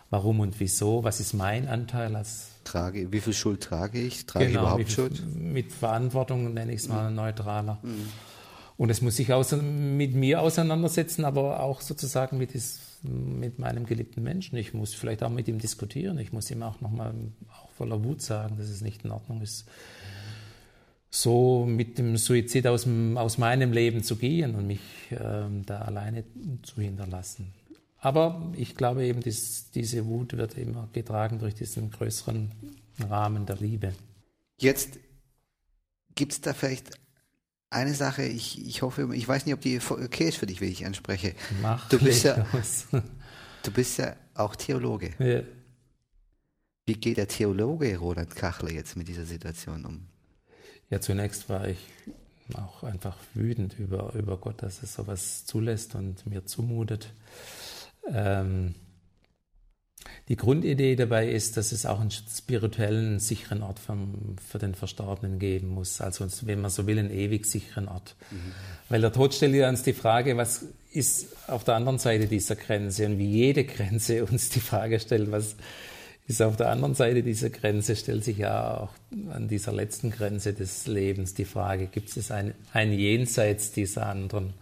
warum 0.10 0.40
und 0.40 0.60
wieso, 0.60 1.04
was 1.04 1.20
ist 1.20 1.34
mein 1.34 1.68
Anteil 1.68 2.16
als 2.16 2.50
Trage, 2.64 3.12
wie 3.12 3.22
viel 3.22 3.34
Schuld 3.34 3.62
trage 3.62 4.00
ich? 4.00 4.26
Trage 4.26 4.48
genau, 4.48 4.60
ich 4.60 4.64
überhaupt 4.64 4.84
viel, 4.84 4.94
Schuld? 4.94 5.36
Mit 5.36 5.72
Verantwortung 5.72 6.54
nenne 6.54 6.74
ich 6.74 6.82
es 6.82 6.88
mal 6.88 7.10
mhm. 7.10 7.16
neutraler. 7.16 7.80
Mhm. 7.82 8.08
Und 8.78 8.92
es 8.92 9.02
muss 9.02 9.16
sich 9.16 9.30
mit 9.30 10.14
mir 10.14 10.42
auseinandersetzen, 10.42 11.26
aber 11.26 11.62
auch 11.62 11.82
sozusagen 11.82 12.38
mit, 12.38 12.54
des, 12.54 12.80
mit 13.02 13.58
meinem 13.58 13.88
geliebten 13.88 14.22
Menschen. 14.22 14.56
Ich 14.56 14.74
muss 14.74 14.94
vielleicht 14.94 15.24
auch 15.24 15.32
mit 15.32 15.48
ihm 15.48 15.58
diskutieren. 15.58 16.20
Ich 16.20 16.32
muss 16.32 16.52
ihm 16.52 16.62
auch 16.62 16.80
nochmal 16.80 17.12
auch 17.52 17.72
voller 17.72 18.04
Wut 18.04 18.22
sagen, 18.22 18.58
dass 18.58 18.68
es 18.68 18.82
nicht 18.82 19.04
in 19.04 19.12
Ordnung 19.12 19.42
ist, 19.42 19.66
so 21.10 21.66
mit 21.66 21.98
dem 21.98 22.18
Suizid 22.18 22.68
aus, 22.68 22.88
aus 23.16 23.38
meinem 23.38 23.72
Leben 23.72 24.04
zu 24.04 24.16
gehen 24.16 24.56
und 24.56 24.68
mich 24.68 24.82
äh, 25.12 25.46
da 25.66 25.82
alleine 25.82 26.24
zu 26.64 26.82
hinterlassen. 26.82 27.54
Aber 28.00 28.52
ich 28.56 28.76
glaube 28.76 29.06
eben, 29.06 29.22
dies, 29.22 29.72
diese 29.72 30.06
Wut 30.06 30.38
wird 30.38 30.58
immer 30.58 30.88
getragen 30.94 31.40
durch 31.40 31.56
diesen 31.56 31.92
größeren 31.92 32.52
Rahmen 33.10 33.46
der 33.46 33.58
Liebe. 33.58 33.94
Jetzt 34.60 35.00
gibt 36.16 36.34
es 36.34 36.42
da 36.42 36.54
vielleicht 36.54 36.92
eine 37.70 37.94
Sache, 37.94 38.24
ich, 38.24 38.66
ich 38.66 38.82
hoffe, 38.82 39.10
ich 39.14 39.28
weiß 39.28 39.46
nicht, 39.46 39.56
ob 39.56 39.62
die 39.62 39.80
okay 39.80 40.30
ist 40.30 40.38
für 40.38 40.46
dich, 40.46 40.62
wie 40.62 40.66
ich 40.66 40.86
anspreche. 40.86 41.34
Mach 41.62 41.90
du 41.90 42.00
bist 42.00 42.24
ja, 42.24 42.46
du 43.64 43.72
bist 43.72 43.98
ja 43.98 44.16
auch 44.36 44.56
Theologe. 44.56 45.14
Ja. 45.20 45.42
Wie 46.86 46.94
geht 46.94 47.18
der 47.18 47.28
Theologe 47.28 47.98
Roland 47.98 48.36
Kachler 48.36 48.72
jetzt 48.72 48.96
mit 48.96 49.08
dieser 49.08 49.26
Situation 49.26 49.86
um? 49.86 50.08
Ja, 50.90 51.02
zunächst 51.02 51.50
war 51.50 51.68
ich 51.68 51.80
auch 52.54 52.84
einfach 52.84 53.18
wütend 53.34 53.78
über, 53.78 54.14
über 54.14 54.38
Gott, 54.38 54.64
dass 54.64 54.82
er 54.82 54.88
sowas 54.88 55.46
zulässt 55.46 55.96
und 55.96 56.26
mir 56.26 56.46
zumutet. 56.46 57.10
Ähm, 58.08 58.76
die 60.30 60.36
Grundidee 60.36 60.96
dabei 60.96 61.30
ist, 61.30 61.58
dass 61.58 61.72
es 61.72 61.86
auch 61.86 62.00
einen 62.00 62.12
spirituellen, 62.12 63.20
sicheren 63.20 63.64
Ort 63.64 63.80
vom, 63.80 64.36
für 64.46 64.60
den 64.60 64.76
Verstorbenen 64.76 65.40
geben 65.40 65.70
muss. 65.70 66.02
Also, 66.02 66.28
wenn 66.44 66.62
man 66.62 66.72
so 66.72 66.86
will, 66.86 67.00
einen 67.00 67.12
ewig 67.12 67.46
sicheren 67.46 67.88
Ort. 67.88 68.16
Mhm. 68.32 68.54
Weil 68.90 69.02
der 69.02 69.14
Tod 69.14 69.34
stellt 69.34 69.56
ja 69.56 69.70
uns 69.70 69.84
die 69.84 69.94
Frage, 69.94 70.36
was 70.38 70.66
ist 70.92 71.28
auf 71.48 71.64
der 71.64 71.76
anderen 71.76 71.98
Seite 71.98 72.28
dieser 72.28 72.56
Grenze? 72.56 73.06
Und 73.06 73.18
wie 73.18 73.30
jede 73.30 73.64
Grenze 73.64 74.26
uns 74.30 74.50
die 74.50 74.60
Frage 74.60 75.00
stellt, 75.00 75.32
was 75.32 75.56
ist 76.28 76.42
auf 76.42 76.58
der 76.58 76.70
anderen 76.70 76.94
Seite 76.94 77.24
dieser 77.24 77.50
Grenze, 77.50 77.96
stellt 77.96 78.24
sich 78.26 78.38
ja 78.38 78.78
auch 78.78 78.90
an 79.32 79.48
dieser 79.48 79.72
letzten 79.72 80.12
Grenze 80.12 80.54
des 80.54 80.86
Lebens 80.86 81.34
die 81.34 81.46
Frage, 81.46 81.88
gibt 81.88 82.16
es 82.16 82.32
ein, 82.32 82.54
ein 82.74 82.92
Jenseits 82.92 83.72
dieser 83.72 84.08
anderen 84.08 84.54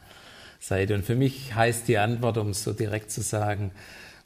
Seite? 0.60 0.94
Und 0.94 1.04
für 1.04 1.16
mich 1.16 1.56
heißt 1.56 1.88
die 1.88 1.98
Antwort, 1.98 2.38
um 2.38 2.50
es 2.50 2.64
so 2.64 2.72
direkt 2.72 3.10
zu 3.10 3.22
sagen, 3.22 3.72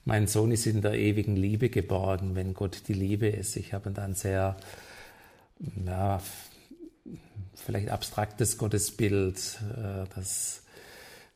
mein 0.03 0.27
Sohn 0.27 0.51
ist 0.51 0.65
in 0.65 0.81
der 0.81 0.95
ewigen 0.95 1.37
Liebe 1.37 1.69
geborgen, 1.69 2.35
wenn 2.35 2.53
Gott 2.53 2.83
die 2.87 2.93
Liebe 2.93 3.27
ist. 3.27 3.55
Ich 3.55 3.73
habe 3.73 3.91
dann 3.91 4.15
sehr, 4.15 4.57
ja, 5.85 6.21
vielleicht 7.55 7.89
abstraktes 7.89 8.57
Gottesbild, 8.57 9.59
äh, 9.77 10.05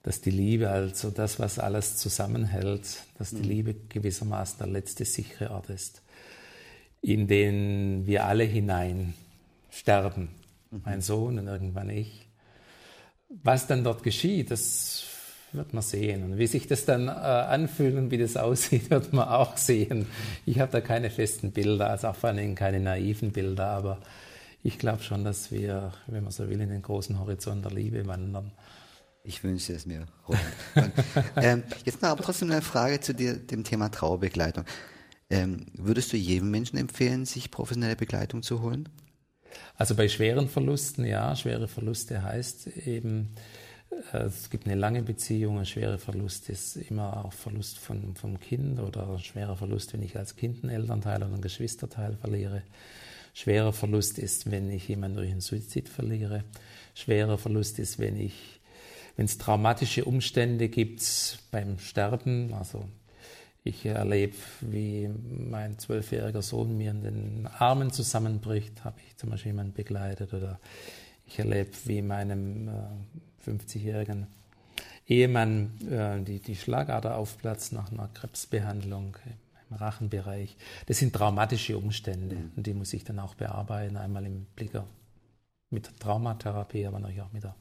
dass, 0.04 0.22
die 0.22 0.32
Liebe, 0.32 0.70
also 0.70 1.10
das, 1.10 1.39
was 1.39 1.60
alles 1.60 1.98
zusammenhält, 1.98 3.04
dass 3.18 3.32
die 3.32 3.38
mhm. 3.38 3.44
Liebe 3.44 3.76
gewissermaßen 3.89 4.60
der 4.60 4.68
letzte 4.68 5.06
sichere 5.06 5.52
Ort 5.52 5.70
ist, 5.70 6.02
in 7.02 7.28
den 7.28 8.06
wir 8.06 8.26
alle 8.26 8.44
hinein 8.44 9.13
sterben. 9.72 10.30
Mhm. 10.72 10.82
Mein 10.86 11.02
Sohn 11.02 11.39
und 11.39 11.48
irgendwann 11.48 11.89
ich. 11.89 12.28
Was 13.30 13.66
dann 13.66 13.84
dort 13.84 14.04
geschieht, 14.04 14.52
das 14.52 15.06
wird 15.54 15.74
man 15.74 15.84
sehen. 15.84 16.24
Und 16.24 16.38
wie 16.38 16.48
sich 16.48 16.68
das 16.68 16.86
dann 16.86 17.08
äh, 17.08 17.12
anfühlt 17.12 17.96
und 17.96 18.12
wie 18.12 18.18
das 18.18 18.38
aussieht, 18.38 18.89
wird 18.89 19.13
man 19.13 19.28
auch 19.28 19.58
sehen. 19.58 20.08
Ich 20.46 20.60
habe 20.60 20.72
da 20.72 20.82
keine 20.82 21.10
festen 21.10 21.52
Bilder, 21.52 21.89
also 21.89 22.10
auch 22.10 22.16
vor 22.16 22.30
allem 22.30 22.56
keine 22.56 22.80
naiven 22.80 23.32
Bilder, 23.32 23.68
aber 23.68 24.00
ich 24.63 24.80
glaube 24.80 25.04
schon, 25.04 25.24
dass 25.24 25.52
wir, 25.52 25.92
wenn 26.08 26.24
man 26.24 26.32
so 26.32 26.50
will, 26.50 26.62
in 26.62 26.70
den 26.70 26.82
großen 26.82 27.20
Horizont 27.20 27.66
der 27.66 27.72
Liebe 27.72 28.06
wandern. 28.08 28.52
Ich 29.24 29.44
wünsche 29.44 29.74
es 29.74 29.86
mir. 29.86 30.06
ähm, 31.38 31.64
jetzt 31.86 32.02
mal 32.02 32.10
aber 32.10 32.24
trotzdem 32.24 32.52
eine 32.52 32.62
Frage 32.62 33.00
zu 33.00 33.14
dir, 33.14 33.38
dem 33.38 33.64
Thema 33.64 33.90
Trauerbegleitung. 33.90 34.66
Ähm, 35.30 35.68
würdest 35.74 36.12
du 36.12 36.18
jedem 36.18 36.52
Menschen 36.52 36.78
empfehlen, 36.78 37.26
sich 37.26 37.50
professionelle 37.50 37.96
Begleitung 37.96 38.44
zu 38.44 38.62
holen? 38.62 38.90
Also 39.76 39.96
bei 39.96 40.10
schweren 40.10 40.50
Verlusten, 40.50 41.06
ja, 41.06 41.36
schwere 41.36 41.68
Verluste 41.68 42.22
heißt 42.24 42.68
eben, 42.86 43.30
Äh, 44.12 44.24
es 44.24 44.50
gibt 44.50 44.66
eine 44.66 44.76
lange 44.76 45.04
Beziehung, 45.04 45.60
ein 45.60 45.66
schwerer 45.66 45.98
Verlust 45.98 46.50
ist 46.50 46.76
immer 46.76 47.26
auch 47.26 47.34
Verlust 47.34 47.80
von, 47.80 48.16
vom 48.16 48.40
Kind 48.40 48.80
oder 48.80 49.10
ein 49.10 49.20
schwerer 49.20 49.56
Verlust, 49.56 49.94
wenn 49.94 50.02
ich 50.02 50.18
als 50.18 50.36
Kind 50.36 50.64
einen 50.64 50.74
Elternteil 50.74 51.18
oder 51.18 51.28
einen 51.28 51.42
Geschwisterteil 51.42 52.16
verliere. 52.18 52.64
Schwerer 53.34 53.74
Verlust 53.74 54.20
ist, 54.20 54.52
wenn 54.52 54.70
ich 54.70 54.88
jemanden 54.88 55.18
durch 55.18 55.32
einen 55.32 55.42
Suizid 55.42 55.90
verliere. 55.90 56.44
Schwerer 56.94 57.38
Verlust 57.38 57.80
ist, 57.80 57.98
wenn 57.98 58.16
ich, 58.18 58.62
wenn 59.15 59.26
es 59.26 59.38
traumatische 59.38 60.06
Umstände 60.06 60.69
gibt 60.69 61.39
beim 61.52 61.80
Sterben, 61.80 62.54
also 62.54 62.86
ich 63.63 63.86
erlebe, 63.86 64.36
wie 64.60 65.08
mein 65.08 65.80
zwölfjähriger 65.80 66.41
Sohn 66.41 66.78
mir 66.78 66.91
in 66.91 67.02
den 67.02 67.47
Armen 67.47 67.91
zusammenbricht, 67.91 68.84
habe 68.84 68.97
ich 69.08 69.15
zum 69.15 69.30
Beispiel 69.30 69.52
jemanden 69.52 69.73
begleitet. 69.73 70.34
Oder 70.34 70.60
ich 71.26 71.39
erlebe, 71.39 71.71
wie 71.86 72.02
meinem 72.02 72.67
äh, 72.67 73.49
50-jährigen 73.49 74.28
Ehemann 75.08 75.80
äh, 75.89 76.21
die, 76.21 76.39
die 76.39 76.58
Schlagader 76.58 77.15
aufplatzt 77.15 77.71
nach 77.71 77.89
einer 77.89 78.10
Krebsbehandlung 78.13 79.15
im 79.69 79.76
Rachenbereich. 79.78 80.58
Das 80.88 80.99
sind 80.99 81.13
traumatische 81.13 81.78
Umstände 81.78 82.36
mhm. 82.36 82.52
und 82.58 82.67
die 82.67 82.73
muss 82.73 82.91
ich 82.93 83.06
dann 83.06 83.19
auch 83.19 83.36
bearbeiten, 83.36 83.95
einmal 83.95 84.26
im 84.26 84.45
Blicker 84.58 84.86
mit 85.69 85.88
der 85.88 85.95
Traumatherapie, 85.95 86.86
aber 86.86 86.99
natürlich 86.99 87.21
auch 87.21 87.32
mit 87.32 87.43
der 87.43 87.56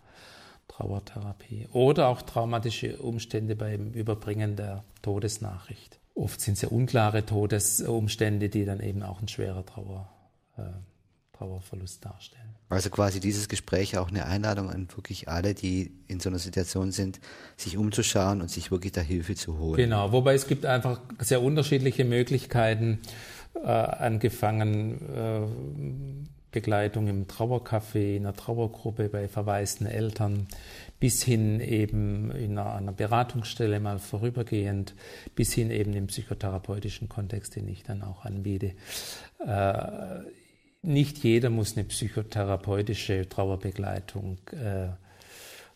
Trauertherapie 0.72 1.68
oder 1.72 2.08
auch 2.08 2.22
traumatische 2.22 2.96
Umstände 2.96 3.56
beim 3.56 3.92
Überbringen 3.92 4.56
der 4.56 4.84
Todesnachricht. 5.02 5.98
Oft 6.14 6.40
sind 6.40 6.54
es 6.54 6.62
ja 6.62 6.68
unklare 6.68 7.26
Todesumstände, 7.26 8.48
die 8.48 8.64
dann 8.64 8.80
eben 8.80 9.02
auch 9.02 9.20
ein 9.20 9.28
schwerer 9.28 9.66
Trauer, 9.66 10.10
äh, 10.56 10.62
Trauerverlust 11.36 12.04
darstellen. 12.04 12.54
Also 12.68 12.88
quasi 12.88 13.20
dieses 13.20 13.48
Gespräch 13.48 13.98
auch 13.98 14.08
eine 14.08 14.24
Einladung 14.26 14.70
an 14.70 14.88
wirklich 14.94 15.28
alle, 15.28 15.54
die 15.54 15.92
in 16.06 16.20
so 16.20 16.30
einer 16.30 16.38
Situation 16.38 16.90
sind, 16.90 17.20
sich 17.56 17.76
umzuschauen 17.76 18.40
und 18.40 18.50
sich 18.50 18.70
wirklich 18.70 18.92
da 18.92 19.02
Hilfe 19.02 19.34
zu 19.34 19.58
holen. 19.58 19.76
Genau, 19.76 20.12
wobei 20.12 20.34
es 20.34 20.46
gibt 20.46 20.64
einfach 20.64 21.00
sehr 21.18 21.42
unterschiedliche 21.42 22.04
Möglichkeiten, 22.04 23.00
äh, 23.54 23.68
angefangen 23.68 25.02
äh, 25.14 26.41
Begleitung 26.52 27.08
im 27.08 27.26
Trauercafé, 27.26 28.16
in 28.16 28.26
einer 28.26 28.36
Trauergruppe 28.36 29.08
bei 29.08 29.26
verwaisten 29.26 29.86
Eltern, 29.86 30.46
bis 31.00 31.22
hin 31.22 31.60
eben 31.60 32.30
in 32.30 32.58
einer, 32.58 32.74
einer, 32.74 32.92
Beratungsstelle 32.92 33.80
mal 33.80 33.98
vorübergehend, 33.98 34.94
bis 35.34 35.52
hin 35.54 35.70
eben 35.70 35.94
im 35.94 36.06
psychotherapeutischen 36.06 37.08
Kontext, 37.08 37.56
den 37.56 37.68
ich 37.68 37.82
dann 37.82 38.02
auch 38.02 38.24
anbiete. 38.24 38.72
Äh, 39.44 40.20
nicht 40.82 41.18
jeder 41.18 41.48
muss 41.48 41.76
eine 41.76 41.84
psychotherapeutische 41.84 43.28
Trauerbegleitung 43.28 44.38
äh, 44.52 44.88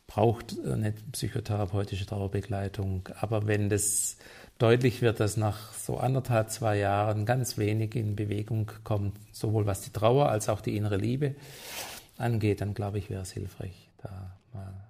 braucht 0.06 0.56
eine 0.64 0.92
psychotherapeutische 1.12 2.06
Trauerbegleitung, 2.06 3.08
aber 3.20 3.46
wenn 3.46 3.68
das 3.68 4.16
deutlich 4.58 5.02
wird, 5.02 5.20
dass 5.20 5.36
nach 5.36 5.72
so 5.74 5.98
anderthalb, 5.98 6.50
zwei 6.50 6.78
Jahren 6.78 7.26
ganz 7.26 7.58
wenig 7.58 7.94
in 7.94 8.16
Bewegung 8.16 8.70
kommt, 8.84 9.18
sowohl 9.32 9.66
was 9.66 9.82
die 9.82 9.90
Trauer 9.90 10.28
als 10.28 10.48
auch 10.48 10.60
die 10.60 10.76
innere 10.76 10.96
Liebe 10.96 11.34
angeht, 12.16 12.60
dann 12.60 12.74
glaube 12.74 12.98
ich, 12.98 13.10
wäre 13.10 13.22
es 13.22 13.32
hilfreich, 13.32 13.88
da 14.02 14.36
mal 14.52 14.85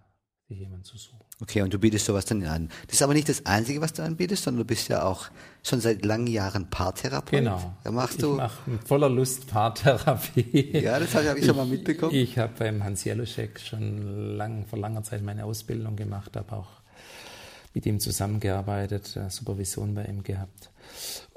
sich 0.48 0.58
jemand 0.58 0.86
zu 0.86 0.96
suchen. 0.96 1.18
Okay, 1.40 1.62
und 1.62 1.74
du 1.74 1.78
bietest 1.78 2.06
sowas 2.06 2.24
dann 2.24 2.44
an. 2.44 2.68
Das 2.86 2.96
ist 2.96 3.02
aber 3.02 3.14
nicht 3.14 3.28
das 3.28 3.44
Einzige, 3.46 3.80
was 3.80 3.92
du 3.92 4.02
anbietest, 4.02 4.44
sondern 4.44 4.60
du 4.60 4.64
bist 4.66 4.88
ja 4.88 5.02
auch 5.02 5.28
schon 5.62 5.80
seit 5.80 6.04
langen 6.04 6.28
Jahren 6.28 6.70
Paartherapeut. 6.70 7.40
Genau. 7.40 7.76
Da 7.82 7.90
machst 7.90 8.22
du. 8.22 8.32
Ich 8.32 8.36
mache 8.36 8.70
mit 8.70 8.86
voller 8.86 9.08
Lust 9.08 9.48
Paartherapie. 9.48 10.78
Ja, 10.78 10.98
das 11.00 11.14
habe 11.14 11.38
ich 11.38 11.44
schon 11.44 11.56
mal 11.56 11.66
mitbekommen. 11.66 12.14
Ich, 12.14 12.32
ich 12.32 12.38
habe 12.38 12.52
beim 12.58 12.84
Hans 12.84 13.04
Jeluschek 13.04 13.58
schon 13.60 14.36
lang, 14.36 14.66
vor 14.66 14.78
langer 14.78 15.02
Zeit 15.02 15.22
meine 15.22 15.44
Ausbildung 15.44 15.96
gemacht, 15.96 16.36
habe 16.36 16.56
auch 16.56 16.68
mit 17.74 17.84
ihm 17.84 17.98
zusammengearbeitet, 17.98 19.16
äh, 19.16 19.28
Supervision 19.28 19.94
bei 19.94 20.04
ihm 20.04 20.22
gehabt. 20.22 20.70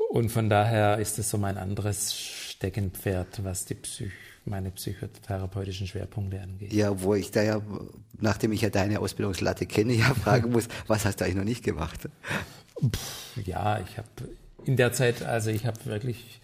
Und 0.09 0.29
von 0.29 0.49
daher 0.49 0.99
ist 0.99 1.19
es 1.19 1.29
so 1.29 1.37
mein 1.37 1.57
anderes 1.57 2.15
Steckenpferd, 2.15 3.43
was 3.43 3.65
die 3.65 3.75
Psych 3.75 4.11
meine 4.45 4.71
psychotherapeutischen 4.71 5.87
Schwerpunkte 5.87 6.41
angeht. 6.41 6.73
Ja, 6.73 7.01
wo 7.01 7.15
ich 7.15 7.31
da 7.31 7.41
ja, 7.41 7.61
nachdem 8.19 8.51
ich 8.51 8.61
ja 8.61 8.69
deine 8.69 8.99
Ausbildungslatte 8.99 9.65
kenne, 9.65 9.93
ja 9.93 10.13
fragen 10.23 10.51
muss, 10.51 10.67
was 10.87 11.05
hast 11.05 11.19
du 11.19 11.25
eigentlich 11.25 11.37
noch 11.37 11.43
nicht 11.43 11.63
gemacht? 11.63 12.09
ja, 13.45 13.79
ich 13.79 13.97
habe 13.97 14.07
in 14.65 14.77
der 14.77 14.93
Zeit, 14.93 15.23
also 15.23 15.49
ich 15.49 15.65
habe 15.65 15.85
wirklich, 15.85 16.41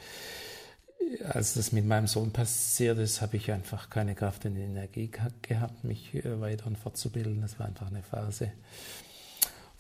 als 1.30 1.54
das 1.54 1.72
mit 1.72 1.86
meinem 1.86 2.08
Sohn 2.08 2.32
passiert 2.32 2.98
ist, 2.98 3.22
habe 3.22 3.38
ich 3.38 3.52
einfach 3.52 3.90
keine 3.90 4.16
Kraft 4.16 4.46
und 4.46 4.56
Energie 4.58 5.10
gehabt, 5.42 5.84
mich 5.84 6.14
äh, 6.16 6.42
weiter 6.42 6.68
und 6.68 6.78
fortzubilden. 6.78 7.42
Das 7.42 7.60
war 7.60 7.68
einfach 7.68 7.88
eine 7.88 8.04
Phase 8.04 8.52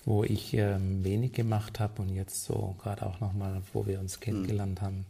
wo 0.06 0.24
ich 0.24 0.54
ähm, 0.54 1.04
wenig 1.04 1.34
gemacht 1.34 1.80
habe 1.80 2.02
und 2.02 2.10
jetzt 2.10 2.46
so 2.46 2.76
gerade 2.82 3.06
auch 3.06 3.20
nochmal, 3.20 3.62
wo 3.74 3.86
wir 3.88 4.00
uns 4.00 4.20
kennengelernt 4.20 4.82
mhm. 4.82 4.86
haben, 4.86 5.06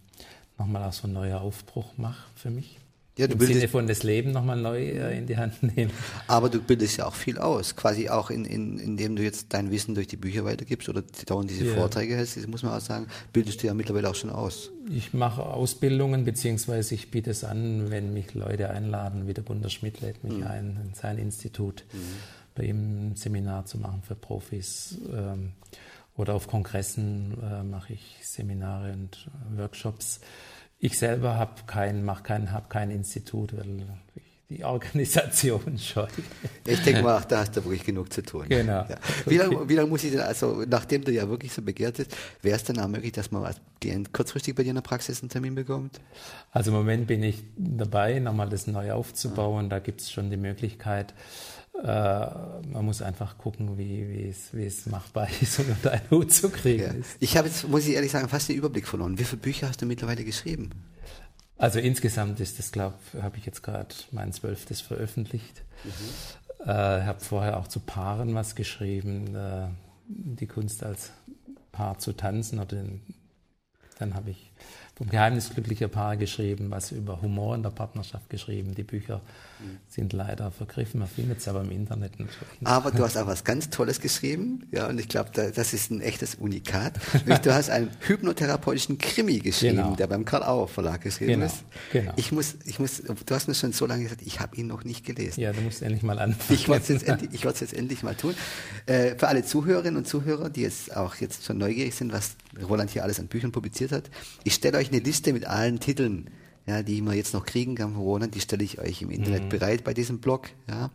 nochmal 0.58 0.84
auch 0.84 0.94
so 0.94 1.08
ein 1.08 1.14
neuer 1.14 1.42
Aufbruch 1.42 1.98
mache 1.98 2.24
für 2.36 2.50
mich. 2.50 2.80
Ja, 3.18 3.28
du 3.28 3.34
Im 3.34 3.40
bildest, 3.40 3.60
Sinne 3.60 3.72
von 3.72 3.88
das 3.88 4.04
Leben 4.04 4.32
nochmal 4.32 4.58
neu 4.58 4.78
äh, 4.78 5.18
in 5.18 5.26
die 5.26 5.38
Hand 5.38 5.64
nehmen. 5.64 5.92
Aber 6.28 6.50
du 6.50 6.62
bildest 6.62 6.98
ja 6.98 7.06
auch 7.06 7.16
viel 7.16 7.38
aus, 7.38 7.76
quasi 7.76 8.10
auch 8.10 8.30
in, 8.30 8.44
in, 8.44 8.78
indem 8.78 9.16
du 9.16 9.24
jetzt 9.24 9.54
dein 9.54 9.72
Wissen 9.72 9.96
durch 9.96 10.08
die 10.08 10.18
Bücher 10.18 10.44
weitergibst 10.44 10.90
oder 10.90 11.02
dauernd 11.26 11.50
diese 11.50 11.66
ja. 11.66 11.76
Vorträge 11.76 12.16
hältst, 12.16 12.36
das 12.36 12.48
muss 12.48 12.64
man 12.64 12.74
auch 12.74 12.82
sagen, 12.82 13.08
bildest 13.32 13.64
du 13.64 13.68
ja 13.68 13.74
mittlerweile 13.74 14.10
auch 14.10 14.16
schon 14.16 14.30
aus. 14.30 14.72
Ich 14.90 15.14
mache 15.14 15.44
Ausbildungen, 15.44 16.26
beziehungsweise 16.26 16.94
ich 16.94 17.10
biete 17.10 17.32
es 17.32 17.44
an, 17.44 17.90
wenn 17.90 18.14
mich 18.14 18.34
Leute 18.34 18.70
einladen, 18.70 19.28
wie 19.28 19.34
der 19.34 19.44
Gunter 19.44 19.70
Schmidt 19.70 20.02
lädt 20.02 20.24
mich 20.24 20.38
mhm. 20.38 20.48
ein 20.48 20.80
in 20.86 20.94
sein 20.94 21.18
Institut. 21.18 21.86
Mhm 21.94 22.00
bei 22.56 22.64
ihm 22.64 23.12
ein 23.12 23.16
Seminar 23.16 23.66
zu 23.66 23.78
machen 23.78 24.02
für 24.02 24.16
Profis. 24.16 24.98
Ähm, 25.14 25.52
oder 26.18 26.34
auf 26.34 26.48
Kongressen 26.48 27.38
äh, 27.44 27.64
mache 27.64 27.94
ich 27.94 28.18
Seminare 28.22 28.94
und 28.94 29.30
Workshops. 29.58 30.22
Ich 30.80 30.98
selber 30.98 31.36
habe 31.36 31.54
kein, 31.68 32.04
mach 32.04 32.24
kein, 32.24 32.52
hab 32.52 32.70
kein 32.70 32.92
Institut, 32.92 33.56
weil 33.56 33.80
ich 33.80 33.86
die 34.50 34.64
Organisation 34.64 35.78
scheue. 35.80 36.08
Ich 36.66 36.82
denke 36.84 37.02
mal, 37.02 37.24
da 37.28 37.40
hast 37.40 37.56
du 37.58 37.64
wirklich 37.64 37.84
genug 37.84 38.14
zu 38.14 38.22
tun. 38.22 38.46
Genau. 38.48 38.86
Ja. 38.88 38.98
Wie 39.26 39.38
lange 39.38 39.68
wie 39.68 39.74
lang 39.74 39.90
muss 39.90 40.04
ich 40.04 40.12
denn, 40.12 40.22
also 40.22 40.64
nachdem 40.68 41.04
du 41.04 41.12
ja 41.12 41.28
wirklich 41.28 41.52
so 41.52 41.62
begehrt 41.62 41.98
bist, 41.98 42.16
wäre 42.42 42.56
es 42.56 42.64
dann 42.64 42.80
auch 42.80 42.88
möglich, 42.88 43.12
dass 43.12 43.32
man 43.32 43.52
kurzfristig 44.14 44.56
bei 44.56 44.64
dir 44.64 44.70
in 44.70 44.76
der 44.76 44.82
Praxis 44.82 45.22
einen 45.22 45.30
Termin 45.30 45.56
bekommt? 45.56 46.00
Also 46.52 46.72
im 46.72 46.78
Moment 46.78 47.08
bin 47.08 47.24
ich 47.24 47.44
dabei, 47.58 48.20
nochmal 48.20 48.50
das 48.50 48.68
neu 48.68 48.92
aufzubauen. 48.92 49.70
Da 49.70 49.80
gibt 49.80 50.02
es 50.02 50.12
schon 50.12 50.30
die 50.30 50.38
Möglichkeit, 50.38 51.14
man 51.84 52.86
muss 52.86 53.02
einfach 53.02 53.38
gucken, 53.38 53.78
wie, 53.78 54.30
es, 54.30 54.86
machbar 54.86 55.28
ist, 55.42 55.60
um 55.60 55.70
unter 55.70 55.92
einen 55.92 56.10
Hut 56.10 56.34
zu 56.34 56.50
kriegen 56.50 56.84
ja. 56.84 56.92
ist. 56.92 57.18
Ich 57.20 57.38
habe 57.38 57.48
jetzt, 57.48 57.68
muss 57.68 57.86
ich 57.86 57.96
ehrlich 57.96 58.12
sagen, 58.12 58.30
fast 58.30 58.50
den 58.50 58.56
Überblick 58.56 58.88
verloren. 58.88 59.20
Wie 59.20 59.24
viele 59.24 59.42
Bücher 59.42 59.68
hast 59.68 59.82
du 59.82 59.86
mittlerweile 59.86 60.24
geschrieben? 60.24 60.72
Also 61.58 61.80
insgesamt 61.80 62.40
ist 62.40 62.60
das, 62.60 62.72
glaube 62.72 62.96
ich, 63.14 63.22
habe 63.22 63.38
ich 63.38 63.46
jetzt 63.46 63.64
gerade 63.64 63.94
mein 64.12 64.34
zwölftes 64.34 64.82
veröffentlicht. 64.82 65.64
Mhm. 65.84 66.68
Äh, 66.68 67.04
habe 67.04 67.20
vorher 67.20 67.58
auch 67.58 67.68
zu 67.68 67.80
Paaren 67.80 68.36
was 68.36 68.56
geschrieben, 68.56 69.36
äh, 69.36 69.68
die 70.08 70.48
Kunst 70.48 70.84
als 70.84 71.12
Paar 71.72 72.00
zu 72.00 72.14
tanzen. 72.14 72.60
Oder 72.60 72.78
den, 72.78 73.02
dann 74.00 74.16
habe 74.16 74.32
ich 74.32 74.52
vom 74.96 75.10
Geheimnis 75.10 75.50
glücklicher 75.54 75.90
Paare 75.90 76.16
geschrieben, 76.18 76.72
was 76.72 76.92
über 76.92 77.22
Humor 77.22 77.54
in 77.56 77.64
der 77.64 77.70
Partnerschaft 77.70 78.30
geschrieben. 78.30 78.76
Die 78.76 78.84
Bücher 78.84 79.20
mhm. 79.60 79.78
sind 79.90 80.14
leider 80.14 80.52
vergriffen, 80.52 81.02
man 81.02 81.10
findet 81.10 81.42
sie 81.42 81.50
aber 81.50 81.62
im 81.62 81.72
Internet 81.72 82.18
natürlich. 82.18 82.46
Aber 82.64 82.92
du 82.92 83.04
hast 83.04 83.18
auch 83.18 83.28
was 83.28 83.44
ganz 83.44 83.70
Tolles 83.70 84.00
geschrieben, 84.00 84.68
ja, 84.72 84.88
und 84.88 84.98
ich 84.98 85.10
glaube, 85.10 85.32
da, 85.34 85.50
das 85.50 85.74
ist 85.74 85.92
ein 85.92 86.00
echtes 86.00 86.36
Unikat. 86.36 86.94
du 87.44 87.54
hast 87.54 87.70
einen 87.70 87.90
hypnotherapeutischen 88.08 88.98
Krimi 88.98 89.40
geschrieben, 89.40 89.78
genau. 89.78 89.96
der 89.96 90.08
beim 90.08 90.24
Karl 90.24 90.44
Auer 90.44 90.70
Verlag 90.70 91.02
geschrieben 91.02 91.42
genau. 91.42 91.46
ist. 91.48 91.66
Genau. 91.92 92.14
Ich 92.16 92.32
muss, 92.32 92.56
ich 92.64 92.80
muss, 92.80 93.02
du 93.04 93.36
hast 93.36 93.50
mir 93.50 93.56
schon 93.56 93.74
so 93.74 93.86
lange 93.86 94.04
gesagt, 94.04 94.22
ich 94.26 94.40
habe 94.40 94.56
ihn 94.56 94.68
noch 94.68 94.86
nicht 94.86 95.06
gelesen. 95.06 95.42
Ja, 95.42 95.52
du 95.52 95.60
musst 95.60 95.82
endlich 95.82 96.04
mal 96.04 96.20
anfangen. 96.20 96.58
Ich 96.58 96.70
werde 96.70 96.84
es 96.84 96.88
jetzt, 96.88 97.08
endlich, 97.08 97.44
jetzt 97.44 97.74
endlich 97.74 98.02
mal 98.02 98.16
tun. 98.16 98.34
Äh, 98.86 99.16
für 99.16 99.28
alle 99.28 99.44
Zuhörerinnen 99.44 99.98
und 99.98 100.08
Zuhörer, 100.08 100.50
die 100.50 100.62
jetzt 100.62 100.96
auch 100.96 101.16
jetzt 101.16 101.44
schon 101.44 101.58
neugierig 101.58 101.96
sind, 101.96 102.14
was 102.14 102.38
Roland 102.70 102.92
hier 102.92 103.04
alles 103.04 103.20
an 103.20 103.28
Büchern 103.28 103.52
publiziert 103.52 103.92
hat, 103.92 104.10
ich 104.46 104.54
stelle 104.56 104.78
euch 104.78 104.90
eine 104.90 105.00
Liste 105.00 105.34
mit 105.34 105.46
allen 105.46 105.80
Titeln, 105.80 106.30
ja, 106.66 106.84
die 106.84 107.02
man 107.02 107.16
jetzt 107.16 107.34
noch 107.34 107.46
kriegen 107.46 107.76
kann 107.76 107.94
von 107.94 108.02
Roland, 108.02 108.36
die 108.36 108.42
stelle 108.42 108.64
ich 108.64 108.80
euch 108.80 109.02
im 109.02 109.12
Internet 109.12 109.44
mhm. 109.46 109.50
bereit 109.50 109.84
bei 109.84 109.94
diesem 109.94 110.20
Blog. 110.20 110.50
Ja. 110.68 110.92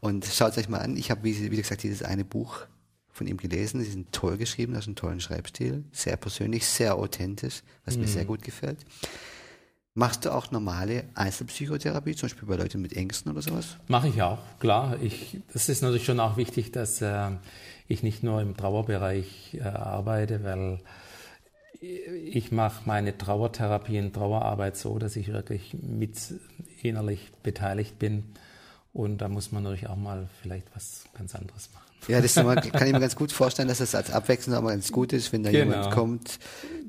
Und 0.00 0.24
schaut 0.24 0.52
es 0.52 0.58
euch 0.58 0.68
mal 0.68 0.78
an. 0.78 0.96
Ich 0.96 1.10
habe, 1.10 1.22
wie, 1.24 1.50
wie 1.50 1.56
gesagt, 1.56 1.82
dieses 1.82 2.02
eine 2.02 2.24
Buch 2.24 2.66
von 3.12 3.26
ihm 3.26 3.36
gelesen. 3.36 3.80
Sie 3.80 3.90
sind 3.90 4.12
toll 4.12 4.38
geschrieben, 4.38 4.72
das 4.72 4.84
ist 4.84 4.88
ein 4.88 4.96
tollen 4.96 5.20
Schreibstil, 5.20 5.84
sehr 5.92 6.16
persönlich, 6.16 6.66
sehr 6.66 6.96
authentisch, 6.96 7.62
was 7.84 7.96
mhm. 7.96 8.02
mir 8.02 8.08
sehr 8.08 8.24
gut 8.24 8.42
gefällt. 8.42 8.78
Machst 9.94 10.24
du 10.24 10.32
auch 10.32 10.50
normale 10.50 11.04
Einzelpsychotherapie, 11.14 12.16
zum 12.16 12.30
Beispiel 12.30 12.48
bei 12.48 12.56
Leuten 12.56 12.80
mit 12.80 12.94
Ängsten 12.94 13.30
oder 13.30 13.42
sowas? 13.42 13.76
Mache 13.88 14.08
ich 14.08 14.22
auch, 14.22 14.38
klar. 14.58 14.96
Ich, 15.02 15.38
das 15.52 15.68
ist 15.68 15.82
natürlich 15.82 16.06
schon 16.06 16.18
auch 16.18 16.38
wichtig, 16.38 16.72
dass 16.72 17.02
äh, 17.02 17.30
ich 17.88 18.02
nicht 18.02 18.22
nur 18.22 18.40
im 18.40 18.56
Trauerbereich 18.56 19.58
äh, 19.60 19.64
arbeite, 19.64 20.42
weil 20.44 20.80
ich 21.82 22.52
mache 22.52 22.82
meine 22.86 23.16
Trauertherapie 23.18 23.98
und 23.98 24.12
Trauerarbeit 24.12 24.76
so, 24.76 24.98
dass 24.98 25.16
ich 25.16 25.32
wirklich 25.32 25.74
mit 25.80 26.16
innerlich 26.82 27.32
beteiligt 27.42 27.98
bin 27.98 28.24
Und 28.92 29.18
da 29.18 29.28
muss 29.28 29.52
man 29.52 29.64
natürlich 29.64 29.88
auch 29.88 29.96
mal 29.96 30.28
vielleicht 30.42 30.66
was 30.74 31.04
ganz 31.16 31.34
anderes 31.34 31.70
machen. 31.72 31.86
Ja, 32.08 32.20
das 32.20 32.34
kann 32.34 32.86
ich 32.86 32.92
mir 32.92 33.00
ganz 33.00 33.14
gut 33.14 33.30
vorstellen, 33.30 33.68
dass 33.68 33.78
das 33.78 33.94
als 33.94 34.10
Abwechslung 34.10 34.56
auch 34.56 34.62
mal 34.62 34.70
ganz 34.70 34.90
gut 34.90 35.12
ist, 35.12 35.32
wenn 35.32 35.44
da 35.44 35.50
genau. 35.50 35.72
jemand 35.72 35.94
kommt, 35.94 36.38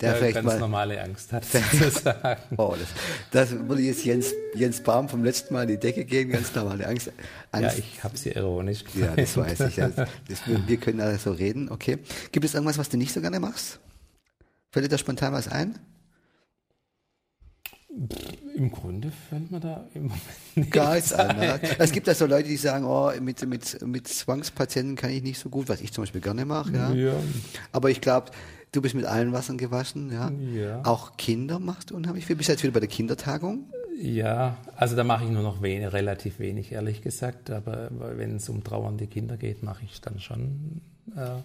der 0.01 0.09
ja, 0.09 0.15
vielleicht 0.15 0.35
ganz 0.35 0.47
mal 0.47 0.59
normale 0.59 1.01
Angst 1.01 1.31
hat, 1.31 1.45
sozusagen. 1.71 2.41
oh, 2.57 2.75
das, 2.77 2.89
das 3.51 3.67
würde 3.67 3.83
jetzt 3.83 4.03
Jens, 4.03 4.33
Jens 4.55 4.81
Baum 4.81 5.09
vom 5.09 5.23
letzten 5.23 5.53
Mal 5.53 5.63
in 5.63 5.67
die 5.69 5.77
Decke 5.77 6.03
gehen, 6.05 6.29
ganz 6.29 6.53
normale 6.55 6.87
Angst. 6.87 7.11
Angst. 7.51 7.77
Ja, 7.77 7.83
ich 7.83 8.03
habe 8.03 8.17
sie 8.17 8.31
ironisch 8.31 8.83
gemeint. 8.85 9.17
Ja, 9.17 9.23
das 9.23 9.37
weiß 9.37 9.59
ich. 9.61 9.75
Das, 9.75 9.95
das, 9.95 10.41
wir 10.67 10.77
können 10.77 10.97
da 10.97 11.15
so 11.19 11.31
reden, 11.31 11.69
okay. 11.69 11.99
Gibt 12.31 12.45
es 12.45 12.55
irgendwas, 12.55 12.79
was 12.79 12.89
du 12.89 12.97
nicht 12.97 13.13
so 13.13 13.21
gerne 13.21 13.39
machst? 13.39 13.79
Fällt 14.73 14.85
dir 14.85 14.89
da 14.89 14.97
spontan 14.97 15.33
was 15.33 15.47
ein? 15.47 15.77
Im 18.55 18.71
Grunde 18.71 19.11
fällt 19.11 19.51
mir 19.51 19.59
da 19.59 19.85
im 19.93 20.05
Moment 20.05 20.23
nichts 20.55 20.71
Gar 20.71 20.95
nichts 20.95 21.13
an. 21.13 21.37
Ne? 21.37 21.59
Es 21.77 21.91
gibt 21.91 22.07
ja 22.07 22.15
so 22.15 22.25
Leute, 22.25 22.49
die 22.49 22.57
sagen, 22.57 22.83
oh, 22.83 23.11
mit, 23.21 23.47
mit, 23.47 23.85
mit 23.85 24.07
Zwangspatienten 24.07 24.95
kann 24.95 25.11
ich 25.11 25.21
nicht 25.21 25.37
so 25.37 25.49
gut, 25.49 25.69
was 25.69 25.79
ich 25.81 25.93
zum 25.93 26.01
Beispiel 26.01 26.21
gerne 26.21 26.45
mache. 26.45 26.73
Ja. 26.73 26.91
ja. 26.91 27.13
Aber 27.71 27.91
ich 27.91 28.01
glaube, 28.01 28.31
du 28.71 28.81
bist 28.81 28.95
mit 28.95 29.05
allen 29.05 29.31
Wassern 29.31 29.59
gewaschen. 29.59 30.11
Ja. 30.11 30.31
ja. 30.31 30.81
Auch 30.85 31.17
Kinder 31.17 31.59
machst 31.59 31.91
du 31.91 31.95
unheimlich 31.95 32.25
viel. 32.25 32.35
Bist 32.35 32.49
du 32.49 32.53
jetzt 32.53 32.63
wieder 32.63 32.73
bei 32.73 32.79
der 32.79 32.89
Kindertagung? 32.89 33.65
Ja, 34.01 34.57
also 34.75 34.95
da 34.95 35.03
mache 35.03 35.25
ich 35.25 35.29
nur 35.29 35.43
noch 35.43 35.61
wenig, 35.61 35.93
relativ 35.93 36.39
wenig, 36.39 36.71
ehrlich 36.71 37.03
gesagt. 37.03 37.51
Aber 37.51 37.91
wenn 37.91 38.37
es 38.37 38.49
um 38.49 38.63
trauernde 38.63 39.05
Kinder 39.05 39.37
geht, 39.37 39.61
mache 39.61 39.85
ich 39.85 40.01
dann 40.01 40.19
schon 40.19 40.81
äh, 41.15 41.41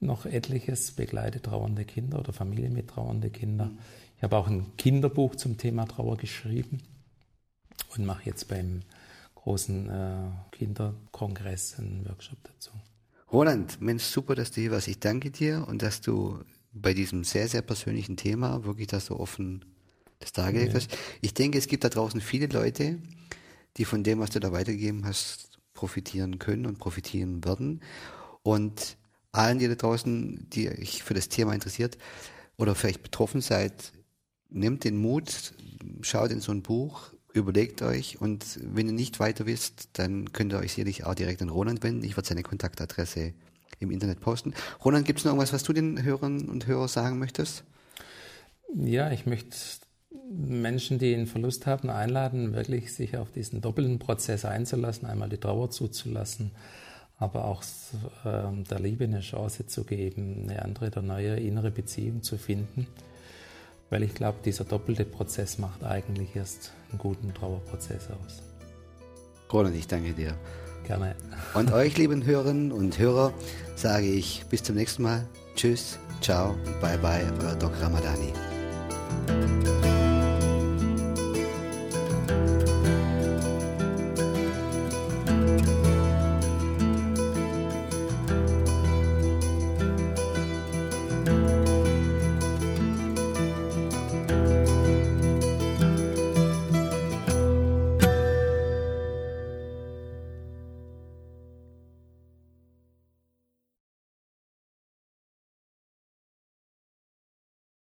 noch 0.00 0.26
etliches, 0.26 0.92
begleite 0.92 1.40
trauernde 1.40 1.84
Kinder 1.84 2.18
oder 2.18 2.32
Familie 2.32 2.70
mit 2.70 2.88
trauernde 2.88 3.30
Kinder. 3.30 3.70
Ich 4.16 4.22
habe 4.22 4.36
auch 4.36 4.48
ein 4.48 4.76
Kinderbuch 4.76 5.36
zum 5.36 5.58
Thema 5.58 5.86
Trauer 5.86 6.16
geschrieben 6.16 6.82
und 7.96 8.04
mache 8.04 8.24
jetzt 8.24 8.48
beim 8.48 8.82
großen 9.34 9.88
äh, 9.88 10.30
Kinderkongress 10.52 11.78
einen 11.78 12.06
Workshop 12.06 12.38
dazu. 12.44 12.70
Roland, 13.32 13.80
Mensch, 13.80 14.04
super, 14.04 14.34
dass 14.34 14.50
du 14.52 14.60
hier 14.60 14.70
warst. 14.70 14.88
Ich 14.88 15.00
danke 15.00 15.30
dir 15.30 15.66
und 15.66 15.82
dass 15.82 16.00
du 16.00 16.40
bei 16.72 16.94
diesem 16.94 17.24
sehr, 17.24 17.48
sehr 17.48 17.62
persönlichen 17.62 18.16
Thema 18.16 18.64
wirklich 18.64 18.86
das 18.86 19.06
so 19.06 19.18
offen 19.18 19.64
das 20.18 20.32
dargelegt 20.32 20.72
ja. 20.72 20.76
hast. 20.76 20.96
Ich 21.20 21.34
denke, 21.34 21.58
es 21.58 21.66
gibt 21.66 21.84
da 21.84 21.88
draußen 21.88 22.20
viele 22.20 22.46
Leute, 22.46 22.98
die 23.76 23.84
von 23.84 24.02
dem, 24.02 24.18
was 24.18 24.30
du 24.30 24.40
da 24.40 24.52
weitergegeben 24.52 25.04
hast, 25.04 25.58
profitieren 25.74 26.38
können 26.38 26.66
und 26.66 26.78
profitieren 26.78 27.44
werden. 27.44 27.82
Und 28.42 28.96
allen, 29.36 29.58
die 29.58 29.68
da 29.68 29.74
draußen, 29.74 30.48
die 30.50 30.68
euch 30.68 31.02
für 31.02 31.14
das 31.14 31.28
Thema 31.28 31.52
interessiert 31.54 31.98
oder 32.56 32.74
vielleicht 32.74 33.02
betroffen 33.02 33.40
seid, 33.40 33.92
nehmt 34.48 34.84
den 34.84 34.96
Mut, 34.96 35.54
schaut 36.00 36.30
in 36.30 36.40
so 36.40 36.52
ein 36.52 36.62
Buch, 36.62 37.12
überlegt 37.32 37.82
euch 37.82 38.20
und 38.20 38.58
wenn 38.62 38.86
ihr 38.86 38.92
nicht 38.92 39.20
weiter 39.20 39.46
wisst, 39.46 39.90
dann 39.94 40.32
könnt 40.32 40.52
ihr 40.52 40.58
euch 40.58 40.72
sicherlich 40.72 41.04
auch 41.04 41.14
direkt 41.14 41.42
an 41.42 41.50
Roland 41.50 41.82
wenden. 41.82 42.04
Ich 42.04 42.16
werde 42.16 42.28
seine 42.28 42.42
Kontaktadresse 42.42 43.34
im 43.78 43.90
Internet 43.90 44.20
posten. 44.20 44.54
Roland, 44.84 45.06
gibt 45.06 45.18
es 45.18 45.24
noch 45.24 45.32
irgendwas, 45.32 45.52
was 45.52 45.62
du 45.62 45.72
den 45.72 46.02
Hörern 46.02 46.48
und 46.48 46.66
Hörern 46.66 46.88
sagen 46.88 47.18
möchtest? 47.18 47.64
Ja, 48.74 49.10
ich 49.10 49.26
möchte 49.26 49.56
Menschen, 50.30 50.98
die 50.98 51.14
einen 51.14 51.26
Verlust 51.26 51.66
haben, 51.66 51.90
einladen, 51.90 52.52
wirklich 52.54 52.92
sich 52.92 53.16
auf 53.16 53.30
diesen 53.30 53.60
doppelten 53.60 53.98
Prozess 53.98 54.44
einzulassen, 54.44 55.06
einmal 55.06 55.28
die 55.28 55.38
Trauer 55.38 55.70
zuzulassen, 55.70 56.52
aber 57.18 57.44
auch 57.44 57.62
äh, 58.24 58.64
der 58.70 58.80
Liebe 58.80 59.04
eine 59.04 59.20
Chance 59.20 59.66
zu 59.66 59.84
geben, 59.84 60.48
eine 60.48 60.62
andere, 60.62 60.90
eine 60.94 61.06
neue 61.06 61.36
innere 61.36 61.70
Beziehung 61.70 62.22
zu 62.22 62.38
finden 62.38 62.86
weil 63.90 64.02
ich 64.02 64.14
glaube, 64.14 64.38
dieser 64.44 64.64
doppelte 64.64 65.04
Prozess 65.04 65.58
macht 65.58 65.84
eigentlich 65.84 66.34
erst 66.34 66.72
einen 66.90 66.98
guten 66.98 67.32
Trauerprozess 67.32 68.08
aus. 68.10 68.42
Roland, 69.52 69.76
ich 69.76 69.86
danke 69.86 70.12
dir. 70.12 70.34
Gerne. 70.86 71.14
Und 71.54 71.72
euch, 71.72 71.96
lieben 71.96 72.24
Hörerinnen 72.24 72.72
und 72.72 72.98
Hörer, 72.98 73.32
sage 73.74 74.06
ich 74.06 74.44
bis 74.50 74.62
zum 74.62 74.76
nächsten 74.76 75.02
Mal. 75.02 75.26
Tschüss, 75.54 75.98
ciao, 76.20 76.54
bye 76.80 76.98
bye, 76.98 77.24
euer 77.40 77.54
Doc 77.56 77.72
Ramadani. 77.80 78.32